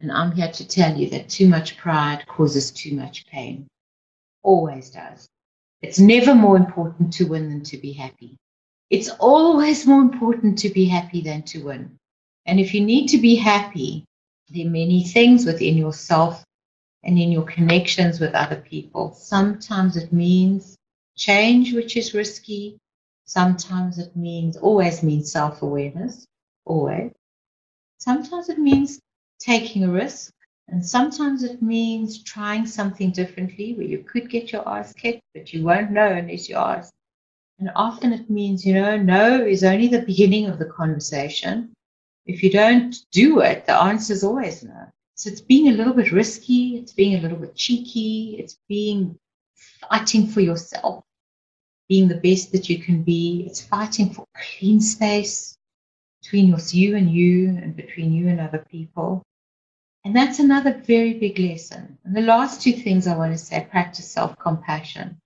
And 0.00 0.10
I'm 0.10 0.32
here 0.32 0.50
to 0.50 0.66
tell 0.66 0.96
you 0.96 1.10
that 1.10 1.28
too 1.28 1.48
much 1.48 1.76
pride 1.76 2.26
causes 2.26 2.70
too 2.70 2.94
much 2.94 3.26
pain. 3.26 3.66
Always 4.42 4.90
does. 4.90 5.28
It's 5.82 5.98
never 5.98 6.34
more 6.34 6.56
important 6.56 7.12
to 7.14 7.24
win 7.24 7.50
than 7.50 7.62
to 7.64 7.76
be 7.76 7.92
happy. 7.92 8.36
It's 8.88 9.10
always 9.20 9.86
more 9.86 10.00
important 10.00 10.58
to 10.60 10.70
be 10.70 10.86
happy 10.86 11.20
than 11.20 11.42
to 11.44 11.64
win. 11.64 11.96
And 12.46 12.58
if 12.58 12.74
you 12.74 12.80
need 12.80 13.08
to 13.08 13.18
be 13.18 13.36
happy, 13.36 14.04
there 14.48 14.66
are 14.66 14.70
many 14.70 15.04
things 15.04 15.44
within 15.44 15.76
yourself 15.76 16.44
and 17.04 17.18
in 17.18 17.30
your 17.30 17.44
connections 17.44 18.20
with 18.20 18.34
other 18.34 18.56
people. 18.56 19.12
Sometimes 19.14 19.96
it 19.96 20.12
means 20.12 20.76
change, 21.16 21.74
which 21.74 21.96
is 21.96 22.14
risky. 22.14 22.78
Sometimes 23.26 23.98
it 23.98 24.16
means, 24.16 24.56
always 24.56 25.02
means 25.02 25.30
self 25.30 25.62
awareness, 25.62 26.26
always. 26.64 27.12
Sometimes 27.98 28.48
it 28.48 28.58
means 28.58 28.98
taking 29.40 29.84
a 29.84 29.90
risk. 29.90 30.32
And 30.68 30.84
sometimes 30.84 31.42
it 31.42 31.60
means 31.60 32.22
trying 32.22 32.64
something 32.66 33.10
differently 33.10 33.74
where 33.74 33.86
you 33.86 34.04
could 34.04 34.30
get 34.30 34.52
your 34.52 34.68
ass 34.68 34.92
kicked, 34.92 35.22
but 35.34 35.52
you 35.52 35.64
won't 35.64 35.90
know 35.90 36.06
unless 36.06 36.48
you 36.48 36.56
ask. 36.56 36.92
And 37.58 37.70
often 37.74 38.12
it 38.12 38.30
means, 38.30 38.64
you 38.64 38.74
know, 38.74 38.96
no 38.96 39.44
is 39.44 39.64
only 39.64 39.88
the 39.88 40.02
beginning 40.02 40.46
of 40.46 40.58
the 40.58 40.66
conversation. 40.66 41.72
If 42.26 42.42
you 42.42 42.50
don't 42.50 42.94
do 43.10 43.40
it, 43.40 43.66
the 43.66 43.74
answer 43.74 44.12
is 44.12 44.22
always 44.22 44.62
no. 44.62 44.86
So 45.14 45.28
it's 45.28 45.40
being 45.40 45.68
a 45.68 45.76
little 45.76 45.92
bit 45.92 46.12
risky, 46.12 46.78
it's 46.78 46.92
being 46.92 47.16
a 47.16 47.20
little 47.20 47.36
bit 47.36 47.54
cheeky, 47.56 48.36
it's 48.38 48.56
being 48.68 49.18
fighting 49.90 50.26
for 50.26 50.40
yourself, 50.40 51.04
being 51.88 52.08
the 52.08 52.16
best 52.16 52.52
that 52.52 52.70
you 52.70 52.78
can 52.78 53.02
be. 53.02 53.44
It's 53.46 53.60
fighting 53.60 54.14
for 54.14 54.24
clean 54.34 54.80
space 54.80 55.58
between 56.22 56.46
you 56.46 56.96
and 56.96 57.10
you 57.10 57.48
and 57.48 57.76
between 57.76 58.12
you 58.12 58.28
and 58.28 58.40
other 58.40 58.64
people. 58.70 59.22
And 60.04 60.16
that's 60.16 60.38
another 60.38 60.72
very 60.72 61.14
big 61.14 61.38
lesson. 61.38 61.98
And 62.04 62.16
the 62.16 62.22
last 62.22 62.62
two 62.62 62.72
things 62.72 63.06
I 63.06 63.16
want 63.16 63.32
to 63.32 63.38
say 63.38 63.66
practice 63.70 64.10
self 64.10 64.38
compassion. 64.38 65.20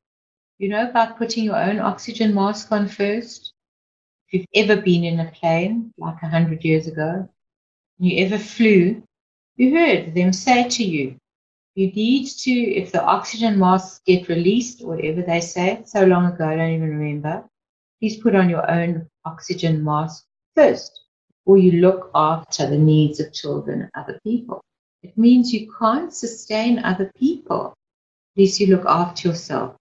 You 0.58 0.68
know 0.68 0.88
about 0.88 1.18
putting 1.18 1.44
your 1.44 1.56
own 1.56 1.78
oxygen 1.78 2.34
mask 2.34 2.72
on 2.72 2.88
first? 2.88 3.52
If 4.28 4.40
you've 4.40 4.70
ever 4.70 4.82
been 4.82 5.04
in 5.04 5.20
a 5.20 5.30
plane, 5.30 5.92
like 5.96 6.22
a 6.22 6.28
hundred 6.28 6.64
years 6.64 6.88
ago, 6.88 7.28
and 7.98 8.08
you 8.08 8.24
ever 8.24 8.38
flew, 8.38 9.02
you 9.56 9.76
heard 9.76 10.14
them 10.14 10.32
say 10.32 10.68
to 10.68 10.84
you, 10.84 11.16
you 11.76 11.92
need 11.92 12.26
to, 12.26 12.50
if 12.50 12.90
the 12.92 13.02
oxygen 13.02 13.58
masks 13.58 14.00
get 14.06 14.28
released, 14.28 14.84
whatever 14.84 15.22
they 15.22 15.40
say, 15.40 15.82
so 15.87 16.04
long 16.04 16.26
ago, 16.26 16.46
I 16.46 16.56
don't 16.56 16.70
even 16.72 16.98
remember, 16.98 17.44
please 18.00 18.16
put 18.16 18.34
on 18.34 18.48
your 18.48 18.68
own 18.68 19.08
oxygen 19.24 19.84
mask 19.84 20.24
first, 20.56 21.03
or 21.46 21.59
you 21.59 21.80
look 21.80 22.11
after 22.14 22.68
the 22.68 22.78
needs 22.78 23.20
of 23.20 23.33
children 23.33 23.83
and 23.83 23.90
other 23.94 24.20
people. 24.24 24.62
It 25.02 25.18
means 25.18 25.52
you 25.52 25.72
can't 25.78 26.12
sustain 26.14 26.80
other 26.80 27.12
people. 27.18 27.74
unless 28.37 28.61
you 28.61 28.68
look 28.68 28.87
after 28.87 29.28
yourself. 29.28 29.76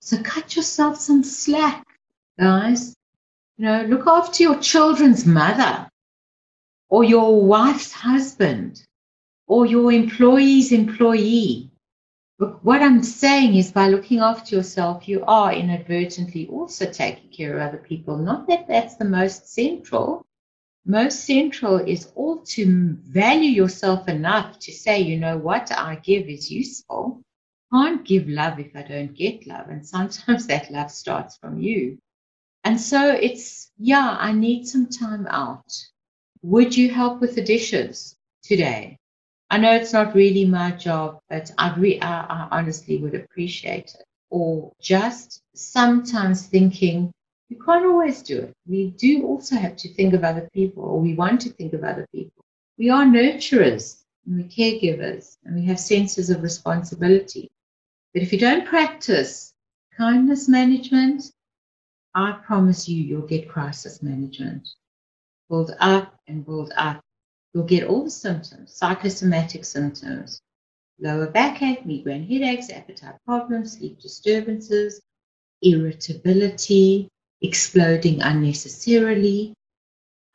So 0.00 0.18
cut 0.22 0.56
yourself 0.56 0.98
some 0.98 1.24
slack, 1.24 1.84
guys. 2.38 2.94
You 3.58 3.66
know, 3.66 3.82
look 3.84 4.06
after 4.06 4.42
your 4.44 4.58
children's 4.60 5.26
mother. 5.26 5.88
or 6.90 7.04
your 7.04 7.42
wife's 7.44 7.92
husband 7.92 8.84
or 9.48 9.66
your 9.66 9.92
employee's 9.92 10.72
employee. 10.72 11.70
But 12.38 12.64
what 12.64 12.82
I'm 12.82 13.02
saying 13.02 13.56
is 13.56 13.72
by 13.72 13.88
looking 13.88 14.20
after 14.20 14.56
yourself, 14.56 15.08
you 15.08 15.24
are 15.26 15.52
inadvertently 15.54 16.48
also 16.48 16.86
taking 16.90 17.30
care 17.30 17.56
of 17.58 17.68
other 17.68 17.78
people. 17.78 18.18
Not 18.18 18.48
that 18.48 18.68
that's 18.68 18.96
the 18.96 19.06
most 19.06 19.52
central. 19.54 20.23
Most 20.86 21.24
central 21.24 21.78
is 21.78 22.12
all 22.14 22.38
to 22.44 22.96
value 23.04 23.50
yourself 23.50 24.06
enough 24.08 24.58
to 24.60 24.72
say, 24.72 25.00
you 25.00 25.18
know, 25.18 25.38
what 25.38 25.72
I 25.72 25.96
give 25.96 26.28
is 26.28 26.50
useful. 26.50 27.22
Can't 27.72 28.04
give 28.04 28.28
love 28.28 28.58
if 28.58 28.76
I 28.76 28.82
don't 28.82 29.14
get 29.14 29.46
love. 29.46 29.68
And 29.70 29.86
sometimes 29.86 30.46
that 30.48 30.70
love 30.70 30.90
starts 30.90 31.38
from 31.38 31.58
you. 31.58 31.98
And 32.64 32.80
so 32.80 33.12
it's, 33.12 33.70
yeah, 33.78 34.16
I 34.20 34.32
need 34.32 34.66
some 34.66 34.86
time 34.88 35.26
out. 35.28 35.72
Would 36.42 36.76
you 36.76 36.90
help 36.90 37.20
with 37.20 37.34
the 37.34 37.44
dishes 37.44 38.16
today? 38.42 38.98
I 39.50 39.58
know 39.58 39.74
it's 39.74 39.92
not 39.92 40.14
really 40.14 40.44
my 40.44 40.72
job, 40.72 41.20
but 41.30 41.50
I, 41.56 41.74
re- 41.76 42.00
I, 42.00 42.20
I 42.22 42.48
honestly 42.50 42.98
would 42.98 43.14
appreciate 43.14 43.94
it. 43.94 44.04
Or 44.30 44.72
just 44.80 45.40
sometimes 45.54 46.46
thinking, 46.46 47.12
you 47.54 47.64
can't 47.64 47.86
always 47.86 48.22
do 48.22 48.40
it. 48.40 48.56
We 48.66 48.90
do 48.90 49.24
also 49.24 49.54
have 49.54 49.76
to 49.76 49.88
think 49.94 50.12
of 50.12 50.24
other 50.24 50.50
people, 50.52 50.82
or 50.82 51.00
we 51.00 51.14
want 51.14 51.40
to 51.42 51.50
think 51.50 51.72
of 51.72 51.84
other 51.84 52.06
people. 52.12 52.44
We 52.78 52.90
are 52.90 53.04
nurturers 53.04 54.02
and 54.26 54.36
we're 54.36 54.48
caregivers, 54.48 55.36
and 55.44 55.54
we 55.54 55.64
have 55.66 55.78
senses 55.78 56.30
of 56.30 56.42
responsibility. 56.42 57.50
But 58.12 58.22
if 58.22 58.32
you 58.32 58.38
don't 58.40 58.66
practice 58.66 59.52
kindness 59.96 60.48
management, 60.48 61.30
I 62.14 62.32
promise 62.44 62.88
you, 62.88 63.02
you'll 63.02 63.26
get 63.34 63.48
crisis 63.48 64.02
management. 64.02 64.68
Build 65.48 65.76
up 65.78 66.18
and 66.26 66.44
build 66.44 66.72
up. 66.76 67.00
You'll 67.52 67.64
get 67.64 67.86
all 67.86 68.02
the 68.02 68.10
symptoms, 68.10 68.74
psychosomatic 68.74 69.64
symptoms, 69.64 70.40
lower 70.98 71.28
backache, 71.28 71.86
migraine 71.86 72.26
headaches, 72.26 72.70
appetite 72.70 73.16
problems, 73.26 73.78
sleep 73.78 74.00
disturbances, 74.00 75.00
irritability, 75.62 77.08
exploding 77.44 78.22
unnecessarily, 78.22 79.54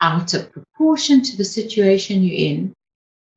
out 0.01 0.33
of 0.33 0.51
proportion 0.51 1.21
to 1.21 1.37
the 1.37 1.43
situation 1.43 2.23
you're 2.23 2.51
in. 2.51 2.73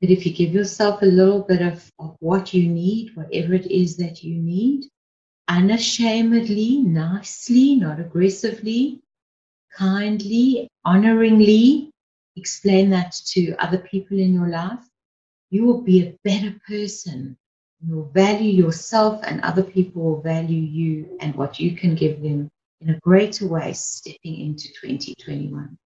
But 0.01 0.11
if 0.11 0.27
you 0.27 0.33
give 0.33 0.53
yourself 0.53 1.03
a 1.03 1.07
little 1.07 1.43
bit 1.43 1.63
of, 1.63 1.89
of 1.99 2.17
what 2.21 2.53
you 2.53 2.69
need, 2.69 3.17
whatever 3.17 3.55
it 3.55 3.67
is 3.71 3.97
that 3.97 4.23
you 4.23 4.35
need, 4.37 4.85
unashamedly, 5.49 6.83
nicely, 6.83 7.77
not 7.77 8.01
aggressively, 8.01 9.01
kindly, 9.73 10.69
honoringly 10.87 11.89
explain 12.37 12.91
that 12.91 13.13
to 13.27 13.55
other 13.59 13.79
people 13.79 14.19
in 14.19 14.35
your 14.35 14.49
life, 14.49 14.85
you 15.51 15.65
will 15.65 15.83
be 15.83 16.03
a 16.03 16.17
better 16.25 16.55
person. 16.67 17.37
You'll 17.87 18.11
value 18.15 18.51
yourself, 18.51 19.21
and 19.25 19.41
other 19.41 19.63
people 19.63 20.03
will 20.03 20.21
value 20.23 20.61
you 20.61 21.17
and 21.21 21.35
what 21.35 21.59
you 21.59 21.77
can 21.77 21.95
give 21.95 22.23
them 22.23 22.49
in 22.83 22.91
a 22.91 23.01
greater 23.01 23.47
way 23.47 23.73
stepping 23.73 24.41
into 24.41 24.69
2021. 24.81 25.79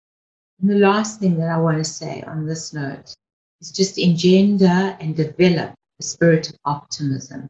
And 0.61 0.71
the 0.71 0.79
last 0.79 1.21
thing 1.21 1.37
that 1.39 1.51
I 1.51 1.59
want 1.59 1.79
to 1.79 1.85
say 1.85 2.23
on 2.23 2.47
this 2.47 2.73
note 2.73 3.15
is 3.61 3.71
just 3.71 3.99
engender 3.99 4.97
and 5.01 5.15
develop 5.15 5.75
a 6.01 6.03
spirit 6.03 6.49
of 6.49 6.57
optimism. 6.65 7.49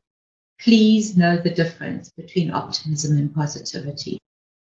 Please 0.59 1.16
know 1.16 1.37
the 1.37 1.50
difference 1.50 2.11
between 2.16 2.50
optimism 2.50 3.16
and 3.18 3.35
positivity. 3.35 4.18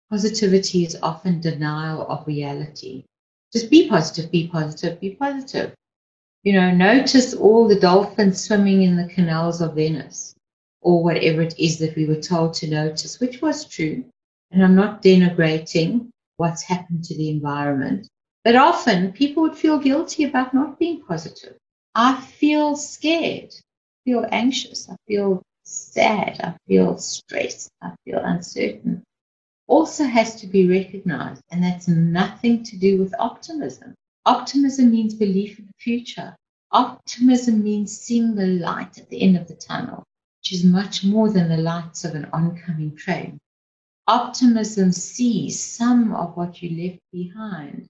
Positivity 0.10 0.86
is 0.86 0.98
often 1.04 1.42
denial 1.42 2.08
of 2.08 2.26
reality. 2.26 3.04
Just 3.54 3.70
be 3.70 3.88
positive, 3.88 4.32
be 4.32 4.48
positive, 4.48 5.00
be 5.00 5.12
positive. 5.12 5.74
You 6.44 6.54
know, 6.54 6.72
notice 6.72 7.34
all 7.36 7.68
the 7.68 7.80
dolphins 7.80 8.42
swimming 8.42 8.82
in 8.82 8.96
the 8.96 9.14
canals 9.14 9.62
of 9.62 9.76
Venice 9.76 10.34
or 10.82 11.04
whatever 11.04 11.42
it 11.42 11.54
is 11.60 11.78
that 11.80 11.96
we 11.96 12.06
were 12.06 12.22
told 12.22 12.56
to 12.56 12.68
notice, 12.68 13.20
which 13.20 13.42
was 13.42 13.66
true. 13.66 14.04
And 14.52 14.64
I'm 14.64 14.76
not 14.76 15.02
denigrating 15.02 16.10
what's 16.38 16.64
happened 16.64 17.04
to 17.06 17.16
the 17.16 17.30
environment. 17.30 18.08
But 18.44 18.56
often 18.56 19.14
people 19.14 19.44
would 19.44 19.56
feel 19.56 19.78
guilty 19.80 20.24
about 20.24 20.54
not 20.54 20.80
being 20.80 21.02
positive. 21.02 21.56
I 21.96 22.20
feel 22.20 22.76
scared, 22.76 23.54
I 23.54 24.10
feel 24.10 24.26
anxious, 24.32 24.90
I 24.90 24.96
feel 25.08 25.42
sad, 25.64 26.40
I 26.42 26.56
feel 26.68 26.98
stressed, 26.98 27.70
I 27.82 27.94
feel 28.06 28.20
uncertain, 28.20 29.04
also 29.68 30.06
has 30.06 30.36
to 30.42 30.48
be 30.48 30.68
recognized. 30.68 31.42
And 31.52 31.64
that's 31.64 31.88
nothing 31.88 32.64
to 32.64 32.78
do 32.78 32.98
with 32.98 33.14
optimism. 33.20 33.94
Optimism 34.26 34.92
means 34.92 35.14
belief 35.14 35.60
in 35.60 35.66
the 35.66 35.74
future. 35.80 36.36
Optimism 36.72 37.64
means 37.64 37.98
seeing 37.98 38.36
the 38.36 38.48
light 38.48 38.98
at 38.98 39.10
the 39.10 39.22
end 39.22 39.38
of 39.38 39.48
the 39.48 39.56
tunnel, 39.56 40.04
which 40.40 40.54
is 40.54 40.64
much 40.64 41.04
more 41.04 41.30
than 41.30 41.50
the 41.50 41.58
lights 41.58 42.06
of 42.06 42.16
an 42.16 42.26
oncoming 42.34 42.96
train. 42.96 43.38
Optimism 44.12 44.92
sees 44.92 45.64
some 45.64 46.14
of 46.14 46.36
what 46.36 46.62
you 46.62 46.70
left 46.84 47.00
behind 47.14 47.88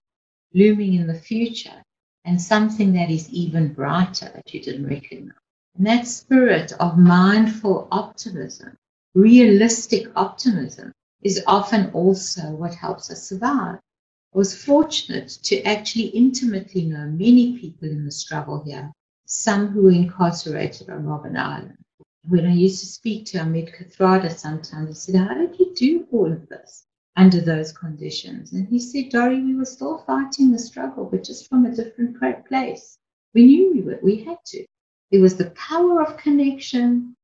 looming 0.53 0.93
in 0.93 1.07
the 1.07 1.15
future 1.15 1.81
and 2.25 2.39
something 2.39 2.93
that 2.93 3.09
is 3.09 3.27
even 3.31 3.73
brighter 3.73 4.29
that 4.35 4.53
you 4.53 4.61
didn't 4.61 4.85
recognize. 4.85 5.33
And 5.75 5.87
that 5.87 6.05
spirit 6.05 6.73
of 6.73 6.99
mindful 6.99 7.87
optimism, 7.91 8.77
realistic 9.15 10.11
optimism, 10.15 10.93
is 11.23 11.41
often 11.47 11.89
also 11.89 12.51
what 12.51 12.75
helps 12.75 13.09
us 13.09 13.27
survive. 13.27 13.79
I 13.79 14.37
was 14.37 14.63
fortunate 14.63 15.29
to 15.41 15.63
actually 15.63 16.09
intimately 16.09 16.85
know 16.85 17.07
many 17.07 17.57
people 17.57 17.89
in 17.89 18.05
the 18.05 18.11
struggle 18.11 18.63
here, 18.63 18.91
some 19.25 19.69
who 19.69 19.81
were 19.85 19.91
incarcerated 19.91 20.87
on 20.91 21.03
Robben 21.03 21.35
Island. 21.35 21.80
When 22.27 22.45
I 22.45 22.53
used 22.53 22.79
to 22.81 22.85
speak 22.85 23.25
to 23.27 23.39
Ahmed 23.39 23.73
Kathrada 23.73 24.29
sometimes, 24.29 24.89
I 24.89 24.93
said, 24.93 25.15
How 25.15 25.33
did 25.33 25.59
you 25.59 25.73
do 25.73 26.07
all 26.11 26.31
of 26.31 26.47
this 26.49 26.85
under 27.15 27.41
those 27.41 27.71
conditions? 27.71 28.53
And 28.53 28.67
he 28.67 28.77
said, 28.77 29.09
Dori, 29.09 29.41
we 29.41 29.55
were 29.55 29.65
still 29.65 30.03
fighting 30.05 30.51
the 30.51 30.59
struggle, 30.59 31.05
but 31.05 31.23
just 31.23 31.49
from 31.49 31.65
a 31.65 31.75
different 31.75 32.19
place. 32.47 32.99
We 33.33 33.45
knew 33.45 33.73
we, 33.73 33.81
were, 33.81 33.99
we 34.03 34.23
had 34.23 34.37
to. 34.45 34.65
It 35.09 35.19
was 35.19 35.35
the 35.35 35.49
power 35.51 36.01
of 36.03 36.17
connection, 36.17 37.15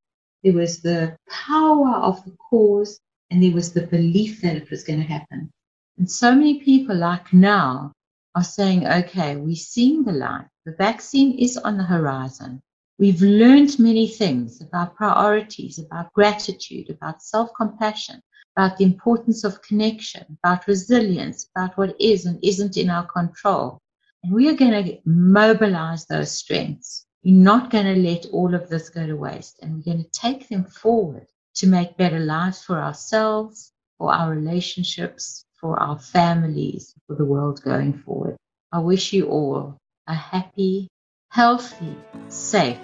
it 0.42 0.56
was 0.56 0.82
the 0.82 1.16
power 1.30 1.96
of 1.96 2.26
the 2.26 2.36
cause, 2.50 3.00
and 3.30 3.44
there 3.44 3.52
was 3.52 3.74
the 3.74 3.86
belief 3.86 4.42
that 4.42 4.56
it 4.56 4.70
was 4.72 4.84
going 4.84 5.00
to 5.00 5.06
happen. 5.06 5.52
And 5.98 6.10
so 6.10 6.34
many 6.34 6.60
people, 6.60 6.96
like 6.96 7.32
now, 7.34 7.94
are 8.34 8.44
saying, 8.44 8.88
okay, 8.88 9.36
we're 9.36 9.56
seeing 9.56 10.04
the 10.04 10.12
light. 10.12 10.48
The 10.66 10.74
vaccine 10.74 11.38
is 11.38 11.56
on 11.58 11.78
the 11.78 11.84
horizon. 11.84 12.62
We've 13.00 13.22
learned 13.22 13.80
many 13.80 14.08
things 14.08 14.62
about 14.62 14.96
priorities, 14.96 15.80
about 15.80 16.14
gratitude, 16.14 16.90
about 16.90 17.22
self 17.22 17.50
compassion, 17.56 18.22
about 18.56 18.78
the 18.78 18.86
importance 18.86 19.44
of 19.44 19.62
connection, 19.62 20.38
about 20.44 20.68
resilience, 20.68 21.48
about 21.56 21.78
what 21.78 21.96
is 22.00 22.26
and 22.26 22.40
isn't 22.44 22.78
in 22.78 22.90
our 22.90 23.06
control. 23.06 23.80
And 24.24 24.34
we 24.34 24.50
are 24.50 24.56
going 24.56 24.84
to 24.84 24.98
mobilize 25.06 26.06
those 26.06 26.32
strengths 26.32 27.08
we're 27.28 27.36
not 27.36 27.70
going 27.70 27.86
to 27.94 28.02
let 28.10 28.26
all 28.28 28.56
of 28.56 28.70
this 28.70 28.90
go 28.90 29.06
to 29.06 29.16
waste 29.16 29.60
and 29.62 29.76
we're 29.76 29.94
going 29.94 30.02
to 30.04 30.10
take 30.12 30.48
them 30.48 30.64
forward 30.64 31.28
to 31.56 31.68
make 31.68 31.98
better 31.98 32.20
lives 32.20 32.64
for 32.64 32.80
ourselves, 32.80 33.74
for 33.98 34.14
our 34.14 34.32
relationships, 34.32 35.44
for 35.60 35.78
our 35.78 36.00
families, 36.00 36.94
for 37.06 37.16
the 37.16 37.26
world 37.26 37.62
going 37.64 37.92
forward. 37.94 38.38
I 38.72 38.80
wish 38.80 39.12
you 39.12 39.28
all 39.28 39.78
a 40.08 40.14
happy, 40.14 40.88
healthy, 41.38 41.96
safe 42.30 42.80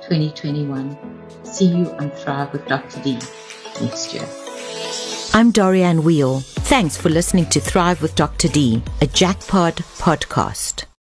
2021. 0.00 0.96
See 1.44 1.66
you 1.66 1.90
on 2.00 2.08
Thrive 2.12 2.50
with 2.54 2.66
Dr. 2.66 3.02
D 3.02 3.18
next 3.82 4.14
year. 4.14 4.26
I'm 5.34 5.52
Dorianne 5.52 6.02
Weil. 6.02 6.40
Thanks 6.40 6.96
for 6.96 7.10
listening 7.10 7.50
to 7.50 7.60
Thrive 7.60 8.00
with 8.00 8.14
Dr. 8.14 8.48
D, 8.48 8.82
a 9.02 9.06
Jackpot 9.06 9.76
podcast. 9.98 10.88